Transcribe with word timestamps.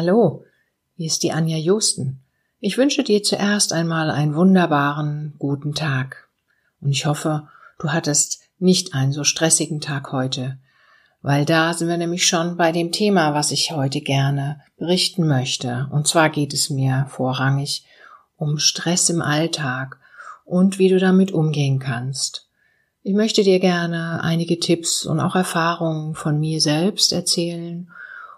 Hallo, 0.00 0.44
hier 0.94 1.08
ist 1.08 1.24
die 1.24 1.32
Anja 1.32 1.56
Josten. 1.56 2.20
Ich 2.60 2.78
wünsche 2.78 3.02
dir 3.02 3.20
zuerst 3.24 3.72
einmal 3.72 4.12
einen 4.12 4.36
wunderbaren, 4.36 5.34
guten 5.40 5.74
Tag. 5.74 6.28
Und 6.80 6.92
ich 6.92 7.04
hoffe, 7.04 7.48
du 7.80 7.90
hattest 7.90 8.38
nicht 8.60 8.94
einen 8.94 9.10
so 9.10 9.24
stressigen 9.24 9.80
Tag 9.80 10.12
heute, 10.12 10.60
weil 11.20 11.44
da 11.44 11.74
sind 11.74 11.88
wir 11.88 11.96
nämlich 11.96 12.28
schon 12.28 12.56
bei 12.56 12.70
dem 12.70 12.92
Thema, 12.92 13.34
was 13.34 13.50
ich 13.50 13.72
heute 13.72 14.00
gerne 14.00 14.60
berichten 14.76 15.26
möchte. 15.26 15.88
Und 15.90 16.06
zwar 16.06 16.30
geht 16.30 16.54
es 16.54 16.70
mir 16.70 17.06
vorrangig 17.08 17.84
um 18.36 18.58
Stress 18.58 19.10
im 19.10 19.20
Alltag 19.20 19.98
und 20.44 20.78
wie 20.78 20.90
du 20.90 21.00
damit 21.00 21.32
umgehen 21.32 21.80
kannst. 21.80 22.48
Ich 23.02 23.14
möchte 23.14 23.42
dir 23.42 23.58
gerne 23.58 24.22
einige 24.22 24.60
Tipps 24.60 25.04
und 25.04 25.18
auch 25.18 25.34
Erfahrungen 25.34 26.14
von 26.14 26.38
mir 26.38 26.60
selbst 26.60 27.12
erzählen 27.12 27.90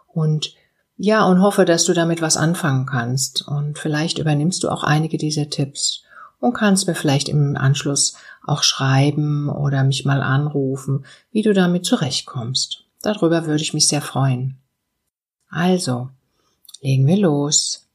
und 0.07 0.55
ja, 1.03 1.25
und 1.25 1.41
hoffe, 1.41 1.65
dass 1.65 1.87
du 1.87 1.95
damit 1.95 2.21
was 2.21 2.37
anfangen 2.37 2.85
kannst. 2.85 3.49
Und 3.49 3.79
vielleicht 3.79 4.19
übernimmst 4.19 4.63
du 4.63 4.69
auch 4.69 4.85
einige 4.85 5.17
dieser 5.17 5.49
Tipps 5.49 6.03
und 6.41 6.53
kannst 6.53 6.87
mir 6.87 6.95
vielleicht 6.95 7.31
im 7.31 7.57
Anschluss 7.57 8.17
auch 8.47 8.63
schreiben 8.63 9.49
oder 9.49 9.83
mich 9.83 10.05
mal 10.05 10.21
anrufen, 10.23 11.07
wie 11.33 11.41
du 11.41 11.55
damit 11.55 11.87
zurechtkommst. 11.87 12.85
Darüber 13.01 13.47
würde 13.47 13.63
ich 13.63 13.73
mich 13.73 13.89
sehr 13.89 14.03
freuen. 14.03 14.59
Also, 15.49 16.11
legen 16.83 17.07
wir 17.07 17.17
los. 17.17 17.89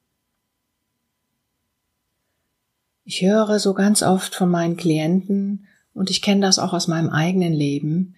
Ich 3.03 3.21
höre 3.21 3.59
so 3.59 3.75
ganz 3.75 4.01
oft 4.01 4.33
von 4.33 4.49
meinen 4.49 4.77
Klienten, 4.77 5.67
und 5.93 6.09
ich 6.09 6.23
kenne 6.23 6.41
das 6.41 6.57
auch 6.57 6.73
aus 6.73 6.87
meinem 6.87 7.11
eigenen 7.11 7.53
Leben, 7.53 8.15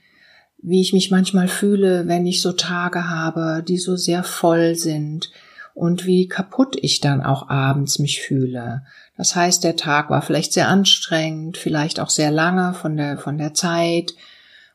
wie 0.69 0.81
ich 0.81 0.91
mich 0.91 1.11
manchmal 1.11 1.47
fühle, 1.47 2.07
wenn 2.07 2.25
ich 2.25 2.41
so 2.41 2.51
Tage 2.51 3.09
habe, 3.09 3.63
die 3.65 3.77
so 3.77 3.95
sehr 3.95 4.23
voll 4.23 4.75
sind 4.75 5.31
und 5.73 6.05
wie 6.05 6.27
kaputt 6.27 6.75
ich 6.81 6.99
dann 6.99 7.23
auch 7.23 7.49
abends 7.49 7.99
mich 7.99 8.19
fühle. 8.19 8.83
Das 9.15 9.33
heißt, 9.33 9.63
der 9.63 9.77
Tag 9.77 10.09
war 10.09 10.21
vielleicht 10.21 10.51
sehr 10.51 10.67
anstrengend, 10.67 11.55
vielleicht 11.55 12.01
auch 12.01 12.09
sehr 12.09 12.31
lange 12.31 12.73
von 12.73 12.97
der, 12.97 13.17
von 13.17 13.37
der 13.37 13.53
Zeit. 13.53 14.13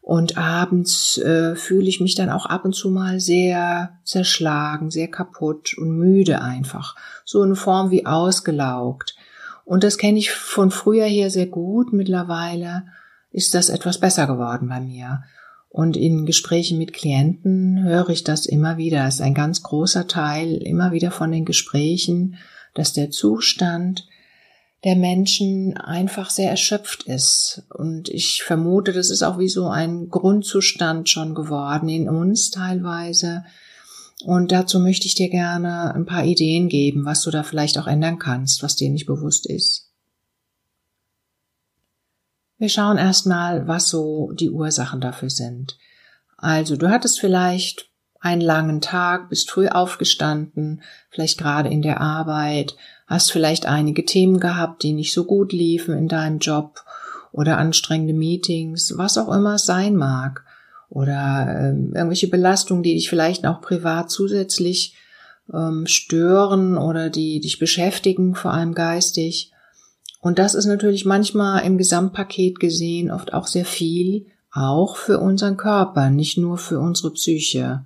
Und 0.00 0.38
abends 0.38 1.18
äh, 1.18 1.56
fühle 1.56 1.88
ich 1.88 2.00
mich 2.00 2.14
dann 2.14 2.30
auch 2.30 2.46
ab 2.46 2.64
und 2.64 2.74
zu 2.74 2.90
mal 2.90 3.20
sehr 3.20 3.98
zerschlagen, 4.02 4.90
sehr 4.90 5.08
kaputt 5.08 5.76
und 5.76 5.90
müde 5.90 6.40
einfach. 6.40 6.96
So 7.24 7.42
in 7.44 7.54
Form 7.54 7.90
wie 7.90 8.06
ausgelaugt. 8.06 9.14
Und 9.66 9.84
das 9.84 9.98
kenne 9.98 10.18
ich 10.18 10.32
von 10.32 10.70
früher 10.70 11.06
her 11.06 11.28
sehr 11.28 11.46
gut. 11.46 11.92
Mittlerweile 11.92 12.86
ist 13.30 13.54
das 13.54 13.68
etwas 13.68 13.98
besser 13.98 14.26
geworden 14.26 14.68
bei 14.68 14.80
mir. 14.80 15.22
Und 15.72 15.96
in 15.96 16.26
Gesprächen 16.26 16.76
mit 16.76 16.92
Klienten 16.92 17.82
höre 17.82 18.10
ich 18.10 18.24
das 18.24 18.44
immer 18.44 18.76
wieder. 18.76 19.06
Es 19.06 19.14
ist 19.14 19.20
ein 19.22 19.32
ganz 19.32 19.62
großer 19.62 20.06
Teil 20.06 20.56
immer 20.56 20.92
wieder 20.92 21.10
von 21.10 21.32
den 21.32 21.46
Gesprächen, 21.46 22.36
dass 22.74 22.92
der 22.92 23.10
Zustand 23.10 24.06
der 24.84 24.96
Menschen 24.96 25.78
einfach 25.78 26.28
sehr 26.28 26.50
erschöpft 26.50 27.04
ist. 27.04 27.62
Und 27.72 28.10
ich 28.10 28.42
vermute, 28.42 28.92
das 28.92 29.08
ist 29.08 29.22
auch 29.22 29.38
wie 29.38 29.48
so 29.48 29.68
ein 29.68 30.10
Grundzustand 30.10 31.08
schon 31.08 31.34
geworden 31.34 31.88
in 31.88 32.06
uns 32.06 32.50
teilweise. 32.50 33.44
Und 34.26 34.52
dazu 34.52 34.78
möchte 34.78 35.06
ich 35.06 35.14
dir 35.14 35.30
gerne 35.30 35.94
ein 35.94 36.04
paar 36.04 36.26
Ideen 36.26 36.68
geben, 36.68 37.06
was 37.06 37.22
du 37.22 37.30
da 37.30 37.44
vielleicht 37.44 37.78
auch 37.78 37.86
ändern 37.86 38.18
kannst, 38.18 38.62
was 38.62 38.76
dir 38.76 38.90
nicht 38.90 39.06
bewusst 39.06 39.46
ist. 39.46 39.91
Wir 42.62 42.68
schauen 42.68 42.96
erstmal, 42.96 43.66
was 43.66 43.88
so 43.88 44.30
die 44.34 44.48
Ursachen 44.48 45.00
dafür 45.00 45.30
sind. 45.30 45.78
Also, 46.36 46.76
du 46.76 46.90
hattest 46.90 47.18
vielleicht 47.18 47.90
einen 48.20 48.40
langen 48.40 48.80
Tag, 48.80 49.30
bist 49.30 49.50
früh 49.50 49.66
aufgestanden, 49.66 50.80
vielleicht 51.10 51.38
gerade 51.38 51.70
in 51.70 51.82
der 51.82 52.00
Arbeit, 52.00 52.76
hast 53.08 53.32
vielleicht 53.32 53.66
einige 53.66 54.04
Themen 54.04 54.38
gehabt, 54.38 54.84
die 54.84 54.92
nicht 54.92 55.12
so 55.12 55.24
gut 55.24 55.52
liefen 55.52 55.98
in 55.98 56.06
deinem 56.06 56.38
Job 56.38 56.84
oder 57.32 57.58
anstrengende 57.58 58.14
Meetings, 58.14 58.96
was 58.96 59.18
auch 59.18 59.34
immer 59.34 59.54
es 59.54 59.66
sein 59.66 59.96
mag. 59.96 60.44
Oder 60.88 61.48
ähm, 61.48 61.92
irgendwelche 61.96 62.28
Belastungen, 62.28 62.84
die 62.84 62.94
dich 62.94 63.10
vielleicht 63.10 63.44
auch 63.44 63.60
privat 63.60 64.08
zusätzlich 64.08 64.94
ähm, 65.52 65.88
stören 65.88 66.78
oder 66.78 67.10
die 67.10 67.40
dich 67.40 67.58
beschäftigen, 67.58 68.36
vor 68.36 68.52
allem 68.52 68.76
geistig. 68.76 69.51
Und 70.22 70.38
das 70.38 70.54
ist 70.54 70.66
natürlich 70.66 71.04
manchmal 71.04 71.66
im 71.66 71.78
Gesamtpaket 71.78 72.60
gesehen 72.60 73.10
oft 73.10 73.34
auch 73.34 73.48
sehr 73.48 73.64
viel, 73.64 74.26
auch 74.52 74.96
für 74.96 75.18
unseren 75.18 75.56
Körper, 75.56 76.10
nicht 76.10 76.38
nur 76.38 76.58
für 76.58 76.78
unsere 76.78 77.12
Psyche. 77.12 77.84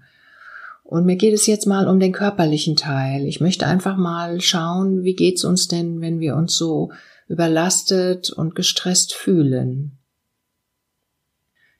Und 0.84 1.06
mir 1.06 1.16
geht 1.16 1.32
es 1.32 1.46
jetzt 1.46 1.66
mal 1.66 1.88
um 1.88 1.98
den 1.98 2.12
körperlichen 2.12 2.76
Teil. 2.76 3.26
Ich 3.26 3.40
möchte 3.40 3.66
einfach 3.66 3.96
mal 3.96 4.42
schauen, 4.42 5.02
wie 5.02 5.14
geht's 5.14 5.44
uns 5.44 5.66
denn, 5.66 6.02
wenn 6.02 6.20
wir 6.20 6.36
uns 6.36 6.56
so 6.56 6.92
überlastet 7.26 8.28
und 8.28 8.54
gestresst 8.54 9.14
fühlen. 9.14 9.92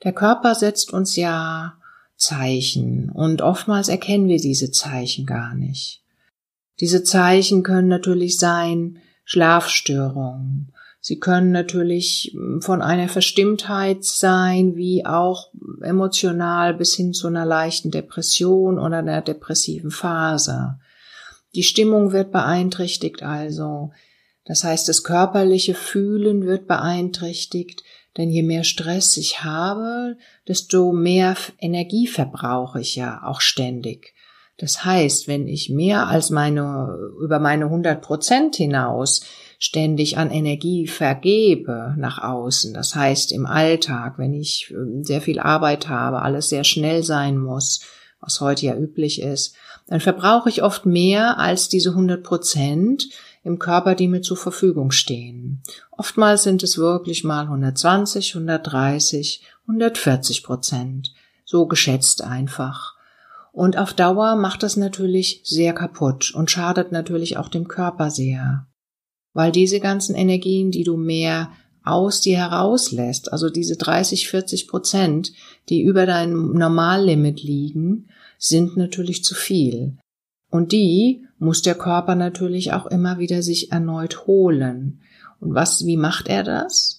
Der 0.04 0.14
Körper 0.14 0.54
setzt 0.54 0.90
uns 0.90 1.16
ja 1.16 1.74
Zeichen 2.16 3.10
und 3.10 3.42
oftmals 3.42 3.88
erkennen 3.88 4.26
wir 4.26 4.40
diese 4.40 4.70
Zeichen 4.70 5.26
gar 5.26 5.54
nicht. 5.54 6.02
Diese 6.80 7.04
Zeichen 7.04 7.62
können 7.62 7.88
natürlich 7.88 8.38
sein, 8.38 9.00
Schlafstörungen. 9.26 10.72
Sie 11.00 11.20
können 11.20 11.52
natürlich 11.52 12.32
hm, 12.32 12.62
von 12.62 12.80
einer 12.80 13.08
Verstimmtheit 13.08 14.02
sein, 14.04 14.74
wie 14.76 15.04
auch 15.04 15.50
emotional 15.82 16.74
bis 16.74 16.94
hin 16.94 17.12
zu 17.12 17.26
einer 17.26 17.44
leichten 17.44 17.90
Depression 17.90 18.78
oder 18.78 18.98
einer 18.98 19.20
depressiven 19.20 19.90
Phase. 19.90 20.78
Die 21.54 21.62
Stimmung 21.62 22.12
wird 22.12 22.32
beeinträchtigt 22.32 23.22
also. 23.22 23.90
Das 24.44 24.64
heißt, 24.64 24.88
das 24.88 25.02
körperliche 25.02 25.74
Fühlen 25.74 26.44
wird 26.44 26.66
beeinträchtigt, 26.66 27.82
denn 28.16 28.30
je 28.30 28.42
mehr 28.42 28.64
Stress 28.64 29.16
ich 29.16 29.42
habe, 29.44 30.16
desto 30.48 30.92
mehr 30.92 31.36
Energie 31.58 32.06
verbrauche 32.06 32.80
ich 32.80 32.96
ja 32.96 33.22
auch 33.24 33.40
ständig. 33.40 34.14
Das 34.58 34.84
heißt, 34.84 35.28
wenn 35.28 35.48
ich 35.48 35.68
mehr 35.68 36.06
als 36.06 36.30
meine, 36.30 36.96
über 37.20 37.38
meine 37.38 37.66
100 37.66 38.00
Prozent 38.00 38.56
hinaus 38.56 39.22
ständig 39.58 40.16
an 40.16 40.30
Energie 40.30 40.86
vergebe 40.86 41.94
nach 41.98 42.22
außen, 42.22 42.72
das 42.72 42.94
heißt 42.94 43.32
im 43.32 43.46
Alltag, 43.46 44.14
wenn 44.18 44.32
ich 44.32 44.70
ähm, 44.70 45.04
sehr 45.04 45.20
viel 45.20 45.38
Arbeit 45.38 45.88
habe, 45.88 46.22
alles 46.22 46.48
sehr 46.48 46.64
schnell 46.64 47.02
sein 47.02 47.36
muss, 47.38 47.80
was 48.20 48.40
heute 48.40 48.66
ja 48.66 48.76
üblich 48.76 49.20
ist, 49.20 49.54
dann 49.88 50.00
verbrauche 50.00 50.48
ich 50.48 50.62
oft 50.62 50.86
mehr 50.86 51.38
als 51.38 51.68
diese 51.68 51.90
100 51.90 52.22
Prozent 52.22 53.08
im 53.44 53.58
Körper, 53.58 53.94
die 53.94 54.08
mir 54.08 54.22
zur 54.22 54.36
Verfügung 54.36 54.90
stehen. 54.90 55.62
Oftmals 55.92 56.42
sind 56.42 56.62
es 56.62 56.78
wirklich 56.78 57.22
mal 57.22 57.42
120, 57.42 58.34
130, 58.34 59.42
140 59.68 60.42
Prozent. 60.42 61.14
So 61.44 61.66
geschätzt 61.66 62.24
einfach. 62.24 62.95
Und 63.56 63.78
auf 63.78 63.94
Dauer 63.94 64.36
macht 64.36 64.62
das 64.62 64.76
natürlich 64.76 65.40
sehr 65.42 65.72
kaputt 65.72 66.30
und 66.34 66.50
schadet 66.50 66.92
natürlich 66.92 67.38
auch 67.38 67.48
dem 67.48 67.68
Körper 67.68 68.10
sehr. 68.10 68.66
Weil 69.32 69.50
diese 69.50 69.80
ganzen 69.80 70.14
Energien, 70.14 70.70
die 70.70 70.84
du 70.84 70.98
mehr 70.98 71.50
aus 71.82 72.20
dir 72.20 72.36
herauslässt, 72.36 73.32
also 73.32 73.48
diese 73.48 73.76
30, 73.76 74.28
40 74.28 74.68
Prozent, 74.68 75.32
die 75.70 75.80
über 75.80 76.04
deinem 76.04 76.52
Normallimit 76.52 77.42
liegen, 77.42 78.10
sind 78.36 78.76
natürlich 78.76 79.24
zu 79.24 79.34
viel. 79.34 79.96
Und 80.50 80.72
die 80.72 81.24
muss 81.38 81.62
der 81.62 81.76
Körper 81.76 82.14
natürlich 82.14 82.74
auch 82.74 82.84
immer 82.84 83.18
wieder 83.18 83.40
sich 83.40 83.72
erneut 83.72 84.26
holen. 84.26 85.00
Und 85.40 85.54
was, 85.54 85.86
wie 85.86 85.96
macht 85.96 86.28
er 86.28 86.42
das? 86.42 86.95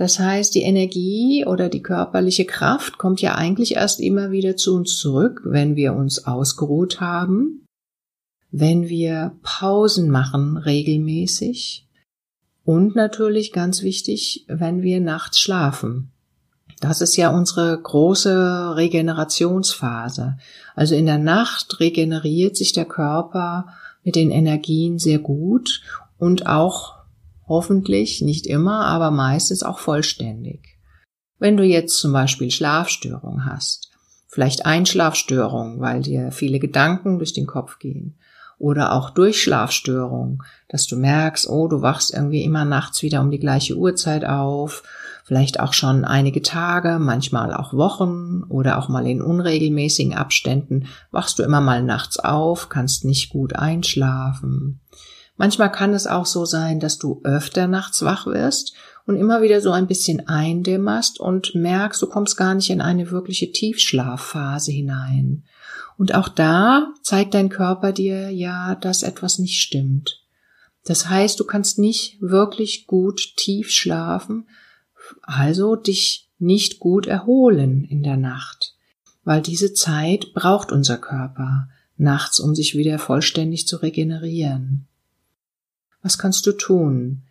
Das 0.00 0.18
heißt, 0.18 0.54
die 0.54 0.62
Energie 0.62 1.44
oder 1.44 1.68
die 1.68 1.82
körperliche 1.82 2.46
Kraft 2.46 2.96
kommt 2.96 3.20
ja 3.20 3.34
eigentlich 3.34 3.74
erst 3.74 4.00
immer 4.00 4.30
wieder 4.30 4.56
zu 4.56 4.74
uns 4.74 4.96
zurück, 4.96 5.42
wenn 5.44 5.76
wir 5.76 5.92
uns 5.92 6.24
ausgeruht 6.24 7.02
haben, 7.02 7.66
wenn 8.50 8.88
wir 8.88 9.32
Pausen 9.42 10.08
machen 10.08 10.56
regelmäßig 10.56 11.86
und 12.64 12.96
natürlich 12.96 13.52
ganz 13.52 13.82
wichtig, 13.82 14.46
wenn 14.48 14.80
wir 14.80 15.02
nachts 15.02 15.38
schlafen. 15.38 16.10
Das 16.80 17.02
ist 17.02 17.16
ja 17.16 17.28
unsere 17.28 17.78
große 17.78 18.76
Regenerationsphase. 18.76 20.38
Also 20.74 20.94
in 20.94 21.04
der 21.04 21.18
Nacht 21.18 21.78
regeneriert 21.78 22.56
sich 22.56 22.72
der 22.72 22.86
Körper 22.86 23.66
mit 24.02 24.16
den 24.16 24.30
Energien 24.30 24.98
sehr 24.98 25.18
gut 25.18 25.82
und 26.16 26.46
auch 26.46 26.99
Hoffentlich 27.50 28.22
nicht 28.22 28.46
immer, 28.46 28.86
aber 28.86 29.10
meistens 29.10 29.64
auch 29.64 29.80
vollständig. 29.80 30.78
Wenn 31.40 31.56
du 31.56 31.64
jetzt 31.64 31.98
zum 31.98 32.12
Beispiel 32.12 32.52
Schlafstörungen 32.52 33.44
hast, 33.44 33.90
vielleicht 34.28 34.66
Einschlafstörungen, 34.66 35.80
weil 35.80 36.00
dir 36.00 36.30
viele 36.30 36.60
Gedanken 36.60 37.18
durch 37.18 37.32
den 37.32 37.48
Kopf 37.48 37.80
gehen, 37.80 38.16
oder 38.60 38.92
auch 38.92 39.10
Durchschlafstörung, 39.10 40.44
dass 40.68 40.86
du 40.86 40.96
merkst, 40.96 41.48
oh, 41.48 41.66
du 41.66 41.82
wachst 41.82 42.14
irgendwie 42.14 42.44
immer 42.44 42.64
nachts 42.64 43.02
wieder 43.02 43.20
um 43.20 43.32
die 43.32 43.40
gleiche 43.40 43.74
Uhrzeit 43.74 44.24
auf, 44.24 44.84
vielleicht 45.24 45.58
auch 45.58 45.72
schon 45.72 46.04
einige 46.04 46.42
Tage, 46.42 47.00
manchmal 47.00 47.52
auch 47.52 47.74
Wochen 47.74 48.44
oder 48.48 48.78
auch 48.78 48.88
mal 48.88 49.08
in 49.08 49.22
unregelmäßigen 49.22 50.14
Abständen 50.14 50.86
wachst 51.10 51.40
du 51.40 51.42
immer 51.42 51.60
mal 51.60 51.82
nachts 51.82 52.20
auf, 52.20 52.68
kannst 52.68 53.04
nicht 53.04 53.30
gut 53.30 53.56
einschlafen. 53.56 54.78
Manchmal 55.40 55.72
kann 55.72 55.94
es 55.94 56.06
auch 56.06 56.26
so 56.26 56.44
sein, 56.44 56.80
dass 56.80 56.98
du 56.98 57.22
öfter 57.24 57.66
nachts 57.66 58.02
wach 58.02 58.26
wirst 58.26 58.74
und 59.06 59.16
immer 59.16 59.40
wieder 59.40 59.62
so 59.62 59.70
ein 59.70 59.86
bisschen 59.86 60.28
eindämmerst 60.28 61.18
und 61.18 61.54
merkst, 61.54 62.02
du 62.02 62.08
kommst 62.08 62.36
gar 62.36 62.54
nicht 62.54 62.68
in 62.68 62.82
eine 62.82 63.10
wirkliche 63.10 63.50
Tiefschlafphase 63.50 64.70
hinein. 64.70 65.44
Und 65.96 66.14
auch 66.14 66.28
da 66.28 66.92
zeigt 67.02 67.32
dein 67.32 67.48
Körper 67.48 67.92
dir 67.92 68.28
ja, 68.28 68.74
dass 68.74 69.02
etwas 69.02 69.38
nicht 69.38 69.62
stimmt. 69.62 70.20
Das 70.84 71.08
heißt, 71.08 71.40
du 71.40 71.44
kannst 71.44 71.78
nicht 71.78 72.20
wirklich 72.20 72.86
gut 72.86 73.34
tief 73.38 73.70
schlafen, 73.70 74.46
also 75.22 75.74
dich 75.74 76.28
nicht 76.38 76.80
gut 76.80 77.06
erholen 77.06 77.86
in 77.86 78.02
der 78.02 78.18
Nacht, 78.18 78.74
weil 79.24 79.40
diese 79.40 79.72
Zeit 79.72 80.34
braucht 80.34 80.70
unser 80.70 80.98
Körper 80.98 81.70
nachts, 81.96 82.40
um 82.40 82.54
sich 82.54 82.76
wieder 82.76 82.98
vollständig 82.98 83.66
zu 83.66 83.78
regenerieren. 83.78 84.86
Was 86.02 86.18
kannst 86.18 86.46
du 86.46 86.52
tun? 86.52 87.22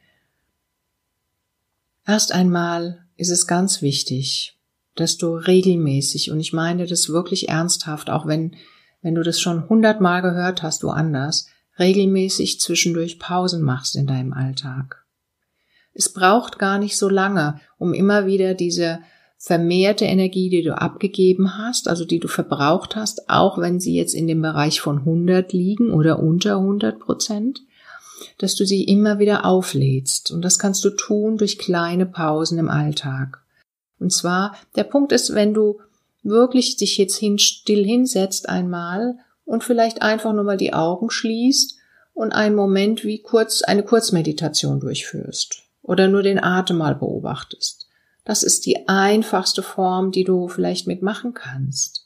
Erst 2.06 2.32
einmal 2.32 3.06
ist 3.18 3.30
es 3.30 3.48
ganz 3.48 3.82
wichtig, 3.82 4.58
dass 4.96 5.18
du 5.18 5.36
regelmäßig, 5.36 6.32
und 6.32 6.40
ich 6.40 6.54
meine 6.54 6.86
das 6.86 7.10
wirklich 7.10 7.50
ernsthaft, 7.50 8.10
auch 8.10 8.26
wenn, 8.26 8.56
wenn 9.02 9.16
du 9.16 9.24
das 9.24 9.40
schon 9.40 9.70
hundertmal 9.70 10.22
gehört 10.22 10.64
hast, 10.64 10.84
woanders, 10.84 11.48
regelmäßig 11.78 12.60
zwischendurch 12.60 13.20
Pausen 13.20 13.62
machst 13.62 13.96
in 13.96 14.08
deinem 14.08 14.34
Alltag. 14.34 15.06
Es 15.94 16.12
braucht 16.12 16.60
gar 16.60 16.80
nicht 16.80 16.98
so 16.98 17.10
lange, 17.10 17.60
um 17.78 17.94
immer 17.94 18.26
wieder 18.26 18.54
diese 18.54 19.00
vermehrte 19.38 20.06
Energie, 20.06 20.50
die 20.50 20.64
du 20.64 20.78
abgegeben 20.78 21.58
hast, 21.58 21.88
also 21.88 22.04
die 22.06 22.20
du 22.20 22.28
verbraucht 22.28 22.96
hast, 22.96 23.30
auch 23.30 23.58
wenn 23.58 23.80
sie 23.80 23.96
jetzt 23.96 24.14
in 24.14 24.28
dem 24.28 24.42
Bereich 24.42 24.82
von 24.82 25.00
100 25.00 25.54
liegen 25.54 25.94
oder 25.94 26.20
unter 26.20 26.58
100 26.58 27.00
Prozent, 27.00 27.62
dass 28.38 28.56
du 28.56 28.66
sie 28.66 28.84
immer 28.84 29.20
wieder 29.20 29.46
auflädst. 29.46 30.32
Und 30.32 30.44
das 30.44 30.60
kannst 30.60 30.84
du 30.86 30.90
tun 30.90 31.38
durch 31.38 31.58
kleine 31.58 32.06
Pausen 32.06 32.58
im 32.58 32.70
Alltag. 32.70 33.42
Und 34.00 34.12
zwar, 34.12 34.56
der 34.76 34.84
Punkt 34.84 35.12
ist, 35.12 35.36
wenn 35.36 35.54
du 35.54 35.80
wirklich 36.24 36.78
dich 36.78 36.98
jetzt 36.98 37.18
hin, 37.18 37.40
still 37.40 37.84
hinsetzt 37.86 38.50
einmal 38.50 39.18
und 39.46 39.64
vielleicht 39.64 40.02
einfach 40.02 40.34
nur 40.34 40.44
mal 40.44 40.58
die 40.58 40.74
Augen 40.74 41.10
schließt 41.10 41.78
und 42.14 42.34
einen 42.34 42.56
Moment 42.56 43.04
wie 43.04 43.22
kurz 43.22 43.62
eine 43.62 43.84
Kurzmeditation 43.84 44.80
durchführst 44.80 45.64
oder 45.82 46.08
nur 46.08 46.22
den 46.22 46.42
Atem 46.42 46.78
mal 46.78 46.96
beobachtest. 46.96 47.88
Das 48.26 48.44
ist 48.44 48.66
die 48.66 48.88
einfachste 48.88 49.64
Form, 49.64 50.12
die 50.12 50.24
du 50.24 50.48
vielleicht 50.48 50.86
mitmachen 50.86 51.34
kannst. 51.34 51.99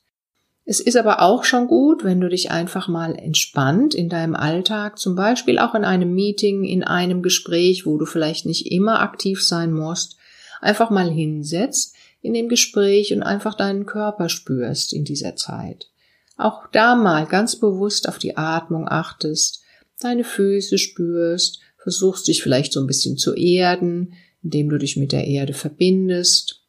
Es 0.65 0.79
ist 0.79 0.95
aber 0.95 1.21
auch 1.21 1.43
schon 1.43 1.67
gut, 1.67 2.05
wenn 2.05 2.21
du 2.21 2.29
dich 2.29 2.51
einfach 2.51 2.87
mal 2.87 3.15
entspannt 3.15 3.93
in 3.93 4.07
deinem 4.07 4.35
Alltag, 4.35 4.97
zum 4.97 5.15
Beispiel 5.15 5.59
auch 5.59 5.75
in 5.75 5.83
einem 5.83 6.13
Meeting, 6.13 6.63
in 6.63 6.83
einem 6.83 7.21
Gespräch, 7.21 7.85
wo 7.85 7.97
du 7.97 8.05
vielleicht 8.05 8.45
nicht 8.45 8.71
immer 8.71 9.01
aktiv 9.01 9.45
sein 9.45 9.73
musst, 9.73 10.15
einfach 10.61 10.89
mal 10.89 11.09
hinsetzt 11.09 11.95
in 12.21 12.33
dem 12.33 12.47
Gespräch 12.47 13.13
und 13.13 13.23
einfach 13.23 13.55
deinen 13.55 13.85
Körper 13.85 14.29
spürst 14.29 14.93
in 14.93 15.03
dieser 15.03 15.35
Zeit. 15.35 15.89
Auch 16.37 16.67
da 16.71 16.95
mal 16.95 17.25
ganz 17.25 17.57
bewusst 17.57 18.07
auf 18.07 18.17
die 18.17 18.37
Atmung 18.37 18.87
achtest, 18.87 19.63
deine 19.99 20.23
Füße 20.23 20.77
spürst, 20.77 21.59
versuchst 21.77 22.29
dich 22.29 22.41
vielleicht 22.41 22.71
so 22.71 22.79
ein 22.79 22.87
bisschen 22.87 23.17
zu 23.17 23.35
erden, 23.35 24.13
indem 24.41 24.69
du 24.69 24.77
dich 24.77 24.95
mit 24.95 25.11
der 25.11 25.27
Erde 25.27 25.53
verbindest 25.53 26.62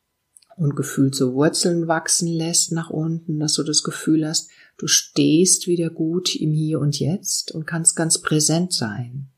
und 0.57 0.77
gefühlt 0.77 1.15
so 1.15 1.35
Wurzeln 1.35 1.89
wachsen 1.89 2.29
lässt 2.29 2.73
nach 2.73 2.91
unten, 2.91 3.39
dass 3.39 3.55
du 3.55 3.63
das 3.63 3.83
Gefühl 3.83 4.27
hast, 4.27 4.49
du 4.77 4.87
stehst 4.87 5.67
wieder 5.67 5.91
gut 5.91 6.35
im 6.35 6.53
Hier 6.53 6.81
und 6.81 6.99
Jetzt 6.99 7.53
und 7.53 7.67
kannst 7.67 7.97
ganz 7.97 8.21
präsent 8.21 8.73
sein. 8.73 9.29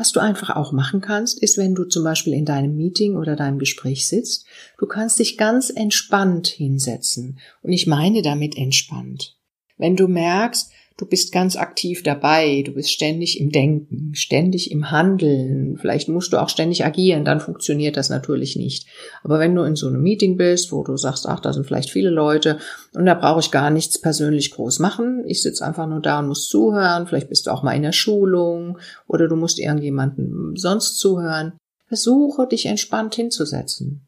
Was 0.00 0.12
du 0.12 0.20
einfach 0.20 0.56
auch 0.56 0.72
machen 0.72 1.02
kannst, 1.02 1.42
ist, 1.42 1.58
wenn 1.58 1.74
du 1.74 1.84
zum 1.84 2.04
Beispiel 2.04 2.32
in 2.32 2.46
deinem 2.46 2.74
Meeting 2.74 3.16
oder 3.16 3.36
deinem 3.36 3.58
Gespräch 3.58 4.08
sitzt, 4.08 4.46
du 4.78 4.86
kannst 4.86 5.18
dich 5.18 5.36
ganz 5.36 5.68
entspannt 5.68 6.46
hinsetzen. 6.46 7.38
Und 7.60 7.72
ich 7.72 7.86
meine 7.86 8.22
damit 8.22 8.56
entspannt. 8.56 9.36
Wenn 9.76 9.96
du 9.96 10.08
merkst, 10.08 10.70
du 11.00 11.06
bist 11.06 11.32
ganz 11.32 11.56
aktiv 11.56 12.02
dabei, 12.02 12.62
du 12.64 12.72
bist 12.72 12.90
ständig 12.90 13.40
im 13.40 13.50
Denken, 13.50 14.14
ständig 14.14 14.70
im 14.70 14.90
Handeln, 14.90 15.78
vielleicht 15.78 16.10
musst 16.10 16.32
du 16.32 16.36
auch 16.36 16.50
ständig 16.50 16.84
agieren, 16.84 17.24
dann 17.24 17.40
funktioniert 17.40 17.96
das 17.96 18.10
natürlich 18.10 18.54
nicht. 18.54 18.86
Aber 19.22 19.38
wenn 19.38 19.54
du 19.54 19.62
in 19.62 19.76
so 19.76 19.88
einem 19.88 20.02
Meeting 20.02 20.36
bist, 20.36 20.72
wo 20.72 20.84
du 20.84 20.98
sagst, 20.98 21.26
ach, 21.26 21.40
da 21.40 21.54
sind 21.54 21.64
vielleicht 21.64 21.88
viele 21.88 22.10
Leute 22.10 22.58
und 22.94 23.06
da 23.06 23.14
brauche 23.14 23.40
ich 23.40 23.50
gar 23.50 23.70
nichts 23.70 23.98
persönlich 23.98 24.50
groß 24.50 24.78
machen, 24.78 25.24
ich 25.26 25.40
sitze 25.40 25.64
einfach 25.64 25.86
nur 25.86 26.00
da 26.00 26.18
und 26.18 26.28
muss 26.28 26.48
zuhören, 26.48 27.06
vielleicht 27.06 27.30
bist 27.30 27.46
du 27.46 27.50
auch 27.50 27.62
mal 27.62 27.72
in 27.72 27.82
der 27.82 27.92
Schulung 27.92 28.76
oder 29.06 29.26
du 29.26 29.36
musst 29.36 29.58
irgendjemandem 29.58 30.54
sonst 30.56 30.98
zuhören, 30.98 31.54
versuche 31.86 32.46
dich 32.46 32.66
entspannt 32.66 33.14
hinzusetzen. 33.14 34.06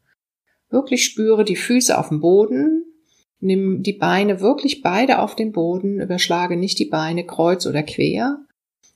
Wirklich 0.69 1.03
spüre 1.03 1.43
die 1.43 1.55
Füße 1.55 1.97
auf 1.97 2.09
dem 2.09 2.19
Boden, 2.19 2.82
Nimm 3.43 3.83
die 3.83 3.91
Beine 3.91 4.39
wirklich 4.39 4.81
beide 4.81 5.19
auf 5.19 5.35
den 5.35 5.51
Boden, 5.51 5.99
überschlage 5.99 6.55
nicht 6.55 6.79
die 6.79 6.85
Beine 6.85 7.25
kreuz 7.25 7.65
oder 7.65 7.83
quer, 7.83 8.39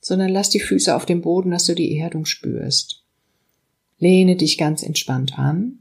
sondern 0.00 0.30
lass 0.30 0.48
die 0.48 0.58
Füße 0.58 0.96
auf 0.96 1.04
dem 1.04 1.20
Boden, 1.20 1.50
dass 1.50 1.66
du 1.66 1.74
die 1.74 1.98
Erdung 1.98 2.24
spürst. 2.24 3.04
Lehne 3.98 4.36
dich 4.36 4.56
ganz 4.56 4.82
entspannt 4.82 5.38
an 5.38 5.80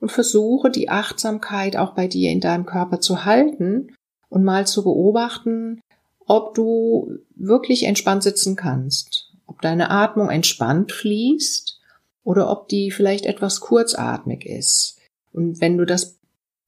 und 0.00 0.10
versuche 0.10 0.70
die 0.70 0.88
Achtsamkeit 0.88 1.76
auch 1.76 1.94
bei 1.94 2.08
dir 2.08 2.30
in 2.30 2.40
deinem 2.40 2.64
Körper 2.64 3.00
zu 3.00 3.26
halten 3.26 3.94
und 4.30 4.44
mal 4.44 4.66
zu 4.66 4.82
beobachten, 4.82 5.82
ob 6.24 6.54
du 6.54 7.18
wirklich 7.34 7.82
entspannt 7.82 8.22
sitzen 8.22 8.56
kannst, 8.56 9.30
ob 9.46 9.60
deine 9.60 9.90
Atmung 9.90 10.30
entspannt 10.30 10.92
fließt 10.92 11.78
oder 12.24 12.50
ob 12.50 12.68
die 12.68 12.92
vielleicht 12.92 13.26
etwas 13.26 13.60
kurzatmig 13.60 14.46
ist. 14.46 14.96
Und 15.34 15.60
wenn 15.60 15.76
du 15.76 15.84
das 15.84 16.19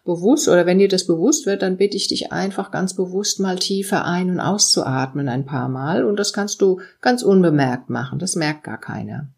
bewusst 0.04 0.48
oder 0.48 0.66
wenn 0.66 0.78
dir 0.78 0.88
das 0.88 1.06
bewusst 1.06 1.46
wird, 1.46 1.62
dann 1.62 1.76
bitte 1.76 1.96
ich 1.96 2.08
dich 2.08 2.32
einfach 2.32 2.70
ganz 2.70 2.94
bewusst 2.94 3.40
mal 3.40 3.58
tiefer 3.58 4.04
ein- 4.04 4.30
und 4.30 4.40
auszuatmen 4.40 5.28
ein 5.28 5.46
paar 5.46 5.68
Mal 5.68 6.04
und 6.04 6.16
das 6.16 6.32
kannst 6.32 6.60
du 6.60 6.80
ganz 7.00 7.22
unbemerkt 7.22 7.88
machen, 7.88 8.18
das 8.18 8.34
merkt 8.34 8.64
gar 8.64 8.78
keiner. 8.78 9.28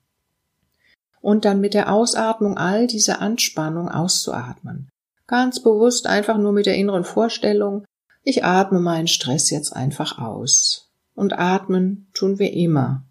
Und 1.20 1.44
dann 1.44 1.60
mit 1.60 1.74
der 1.74 1.92
Ausatmung 1.92 2.56
all 2.56 2.86
diese 2.86 3.18
Anspannung 3.18 3.88
auszuatmen. 3.88 4.88
Ganz 5.26 5.60
bewusst 5.62 6.06
einfach 6.06 6.36
nur 6.36 6.52
mit 6.52 6.66
der 6.66 6.76
inneren 6.76 7.04
Vorstellung, 7.04 7.84
ich 8.22 8.44
atme 8.44 8.80
meinen 8.80 9.06
Stress 9.06 9.50
jetzt 9.50 9.74
einfach 9.74 10.18
aus. 10.18 10.90
Und 11.14 11.38
atmen 11.38 12.08
tun 12.14 12.38
wir 12.38 12.52
immer. 12.52 13.04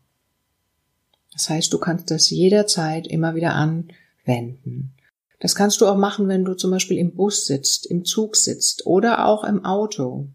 Das 1.31 1.49
heißt, 1.49 1.71
du 1.73 1.79
kannst 1.79 2.11
das 2.11 2.29
jederzeit 2.29 3.07
immer 3.07 3.33
wieder 3.35 3.53
anwenden. 3.53 4.93
Das 5.39 5.55
kannst 5.55 5.81
du 5.81 5.87
auch 5.87 5.97
machen, 5.97 6.27
wenn 6.27 6.45
du 6.45 6.53
zum 6.53 6.71
Beispiel 6.71 6.97
im 6.97 7.15
Bus 7.15 7.45
sitzt, 7.45 7.85
im 7.85 8.05
Zug 8.05 8.35
sitzt 8.35 8.85
oder 8.85 9.25
auch 9.25 9.43
im 9.43 9.65
Auto. 9.65 10.27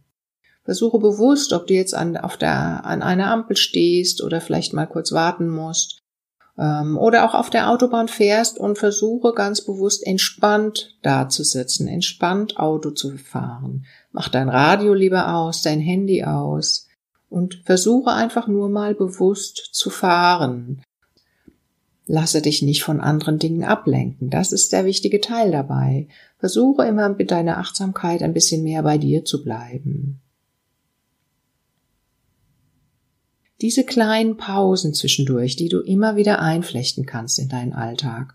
Versuche 0.64 0.98
bewusst, 0.98 1.52
ob 1.54 1.66
du 1.66 1.74
jetzt 1.74 1.94
an, 1.94 2.16
auf 2.16 2.36
der, 2.36 2.84
an 2.84 3.02
einer 3.02 3.30
Ampel 3.30 3.56
stehst 3.56 4.22
oder 4.22 4.40
vielleicht 4.40 4.74
mal 4.74 4.86
kurz 4.86 5.12
warten 5.12 5.48
musst 5.48 6.02
ähm, 6.58 6.98
oder 6.98 7.24
auch 7.24 7.34
auf 7.34 7.48
der 7.50 7.70
Autobahn 7.70 8.08
fährst 8.08 8.58
und 8.58 8.78
versuche 8.78 9.32
ganz 9.32 9.62
bewusst 9.62 10.06
entspannt 10.06 10.96
da 11.02 11.28
zu 11.28 11.44
sitzen, 11.44 11.88
entspannt 11.88 12.58
Auto 12.58 12.90
zu 12.90 13.16
fahren. 13.16 13.86
Mach 14.12 14.28
dein 14.28 14.48
Radio 14.48 14.92
lieber 14.92 15.34
aus, 15.34 15.62
dein 15.62 15.80
Handy 15.80 16.24
aus 16.24 16.88
und 17.30 17.62
versuche 17.64 18.12
einfach 18.12 18.48
nur 18.48 18.68
mal 18.68 18.94
bewusst 18.94 19.70
zu 19.72 19.90
fahren. 19.90 20.82
Lasse 22.10 22.40
dich 22.40 22.62
nicht 22.62 22.82
von 22.82 23.00
anderen 23.00 23.38
Dingen 23.38 23.64
ablenken. 23.64 24.30
Das 24.30 24.52
ist 24.52 24.72
der 24.72 24.86
wichtige 24.86 25.20
Teil 25.20 25.52
dabei. 25.52 26.08
Versuche 26.38 26.86
immer 26.86 27.10
mit 27.10 27.30
deiner 27.30 27.58
Achtsamkeit 27.58 28.22
ein 28.22 28.32
bisschen 28.32 28.62
mehr 28.62 28.82
bei 28.82 28.96
dir 28.96 29.26
zu 29.26 29.44
bleiben. 29.44 30.18
Diese 33.60 33.84
kleinen 33.84 34.38
Pausen 34.38 34.94
zwischendurch, 34.94 35.56
die 35.56 35.68
du 35.68 35.80
immer 35.80 36.16
wieder 36.16 36.40
einflechten 36.40 37.04
kannst 37.04 37.38
in 37.38 37.50
deinen 37.50 37.74
Alltag. 37.74 38.34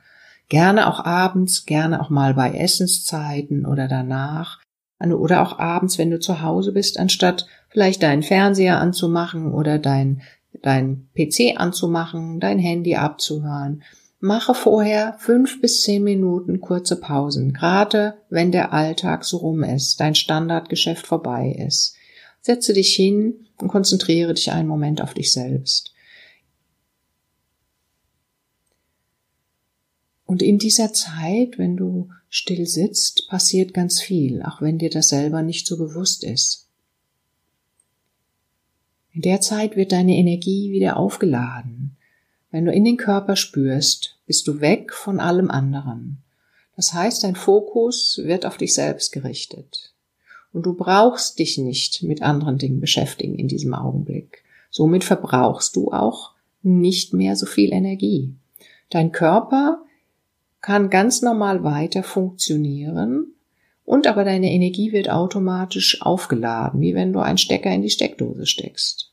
Gerne 0.49 0.87
auch 0.87 1.03
abends, 1.03 1.65
gerne 1.65 1.99
auch 1.99 2.11
mal 2.11 2.35
bei 2.35 2.53
Essenszeiten 2.53 3.65
oder 3.65 3.87
danach. 3.87 4.61
Oder 4.99 5.41
auch 5.41 5.57
abends, 5.57 5.97
wenn 5.97 6.11
du 6.11 6.19
zu 6.19 6.43
Hause 6.43 6.73
bist, 6.73 6.99
anstatt 6.99 7.47
vielleicht 7.69 8.03
deinen 8.03 8.21
Fernseher 8.21 8.79
anzumachen 8.79 9.51
oder 9.51 9.79
dein 9.79 10.21
dein 10.61 11.09
PC 11.15 11.59
anzumachen, 11.59 12.39
dein 12.39 12.59
Handy 12.59 12.95
abzuhören. 12.95 13.83
Mache 14.19 14.53
vorher 14.53 15.17
fünf 15.19 15.59
bis 15.59 15.81
zehn 15.81 16.03
Minuten 16.03 16.61
kurze 16.61 16.99
Pausen, 16.99 17.53
gerade 17.53 18.15
wenn 18.29 18.51
der 18.51 18.71
Alltag 18.71 19.25
so 19.25 19.37
rum 19.37 19.63
ist, 19.63 19.99
dein 19.99 20.15
Standardgeschäft 20.15 21.05
vorbei 21.05 21.55
ist. 21.67 21.95
Setze 22.41 22.73
dich 22.73 22.93
hin 22.93 23.47
und 23.57 23.67
konzentriere 23.67 24.33
dich 24.33 24.51
einen 24.51 24.67
Moment 24.67 25.01
auf 25.01 25.13
dich 25.13 25.31
selbst. 25.33 25.93
Und 30.25 30.41
in 30.41 30.57
dieser 30.57 30.93
Zeit, 30.93 31.57
wenn 31.57 31.77
du 31.77 32.09
still 32.29 32.65
sitzt, 32.65 33.27
passiert 33.29 33.73
ganz 33.73 34.01
viel, 34.01 34.41
auch 34.41 34.61
wenn 34.61 34.79
dir 34.79 34.89
das 34.89 35.09
selber 35.09 35.41
nicht 35.43 35.67
so 35.67 35.77
bewusst 35.77 36.23
ist. 36.23 36.62
In 39.13 39.21
der 39.21 39.41
Zeit 39.41 39.75
wird 39.75 39.91
deine 39.91 40.15
Energie 40.17 40.71
wieder 40.71 40.97
aufgeladen. 40.97 41.95
Wenn 42.49 42.65
du 42.65 42.71
in 42.71 42.83
den 42.83 42.97
Körper 42.97 43.35
spürst, 43.35 44.17
bist 44.25 44.47
du 44.47 44.59
weg 44.59 44.91
von 44.91 45.19
allem 45.19 45.51
anderen. 45.51 46.17
Das 46.75 46.93
heißt, 46.93 47.23
dein 47.23 47.35
Fokus 47.35 48.19
wird 48.23 48.45
auf 48.45 48.57
dich 48.57 48.73
selbst 48.73 49.11
gerichtet. 49.11 49.93
Und 50.51 50.65
du 50.65 50.73
brauchst 50.73 51.37
dich 51.37 51.59
nicht 51.59 52.01
mit 52.01 52.23
anderen 52.23 52.57
Dingen 52.57 52.79
beschäftigen 52.79 53.35
in 53.35 53.47
diesem 53.47 53.75
Augenblick. 53.75 54.43
Somit 54.71 55.03
verbrauchst 55.03 55.75
du 55.75 55.91
auch 55.91 56.31
nicht 56.63 57.13
mehr 57.13 57.35
so 57.35 57.45
viel 57.45 57.71
Energie. 57.71 58.33
Dein 58.89 59.11
Körper 59.11 59.83
kann 60.61 60.89
ganz 60.89 61.21
normal 61.21 61.63
weiter 61.63 62.01
funktionieren 62.01 63.33
und 63.85 64.07
aber 64.07 64.23
deine 64.23 64.51
Energie 64.51 64.91
wird 64.91 65.09
automatisch 65.09 66.01
aufgeladen, 66.01 66.81
wie 66.81 66.95
wenn 66.95 67.13
du 67.13 67.19
einen 67.19 67.37
Stecker 67.37 67.71
in 67.71 67.81
die 67.81 67.89
Steckdose 67.89 68.45
steckst. 68.45 69.11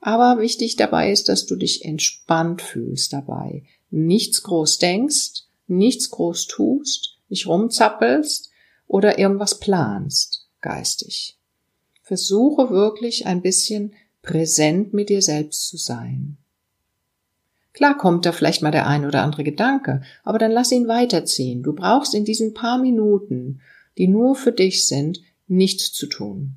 Aber 0.00 0.40
wichtig 0.40 0.76
dabei 0.76 1.10
ist, 1.10 1.28
dass 1.28 1.46
du 1.46 1.56
dich 1.56 1.84
entspannt 1.84 2.62
fühlst 2.62 3.12
dabei. 3.12 3.62
Nichts 3.90 4.42
groß 4.42 4.78
denkst, 4.78 5.44
nichts 5.66 6.10
groß 6.10 6.46
tust, 6.46 7.18
nicht 7.28 7.46
rumzappelst 7.46 8.50
oder 8.86 9.18
irgendwas 9.18 9.58
planst, 9.58 10.46
geistig. 10.60 11.38
Versuche 12.02 12.70
wirklich 12.70 13.26
ein 13.26 13.40
bisschen 13.40 13.94
präsent 14.20 14.92
mit 14.92 15.08
dir 15.08 15.22
selbst 15.22 15.68
zu 15.68 15.78
sein. 15.78 16.36
Klar 17.72 17.96
kommt 17.96 18.24
da 18.24 18.32
vielleicht 18.32 18.62
mal 18.62 18.70
der 18.70 18.86
ein 18.86 19.04
oder 19.04 19.22
andere 19.22 19.42
Gedanke, 19.42 20.02
aber 20.22 20.38
dann 20.38 20.52
lass 20.52 20.70
ihn 20.70 20.86
weiterziehen. 20.86 21.62
Du 21.62 21.72
brauchst 21.72 22.14
in 22.14 22.24
diesen 22.24 22.54
paar 22.54 22.78
Minuten, 22.78 23.60
die 23.98 24.08
nur 24.08 24.34
für 24.34 24.52
dich 24.52 24.86
sind, 24.86 25.20
nichts 25.46 25.92
zu 25.92 26.06
tun. 26.06 26.56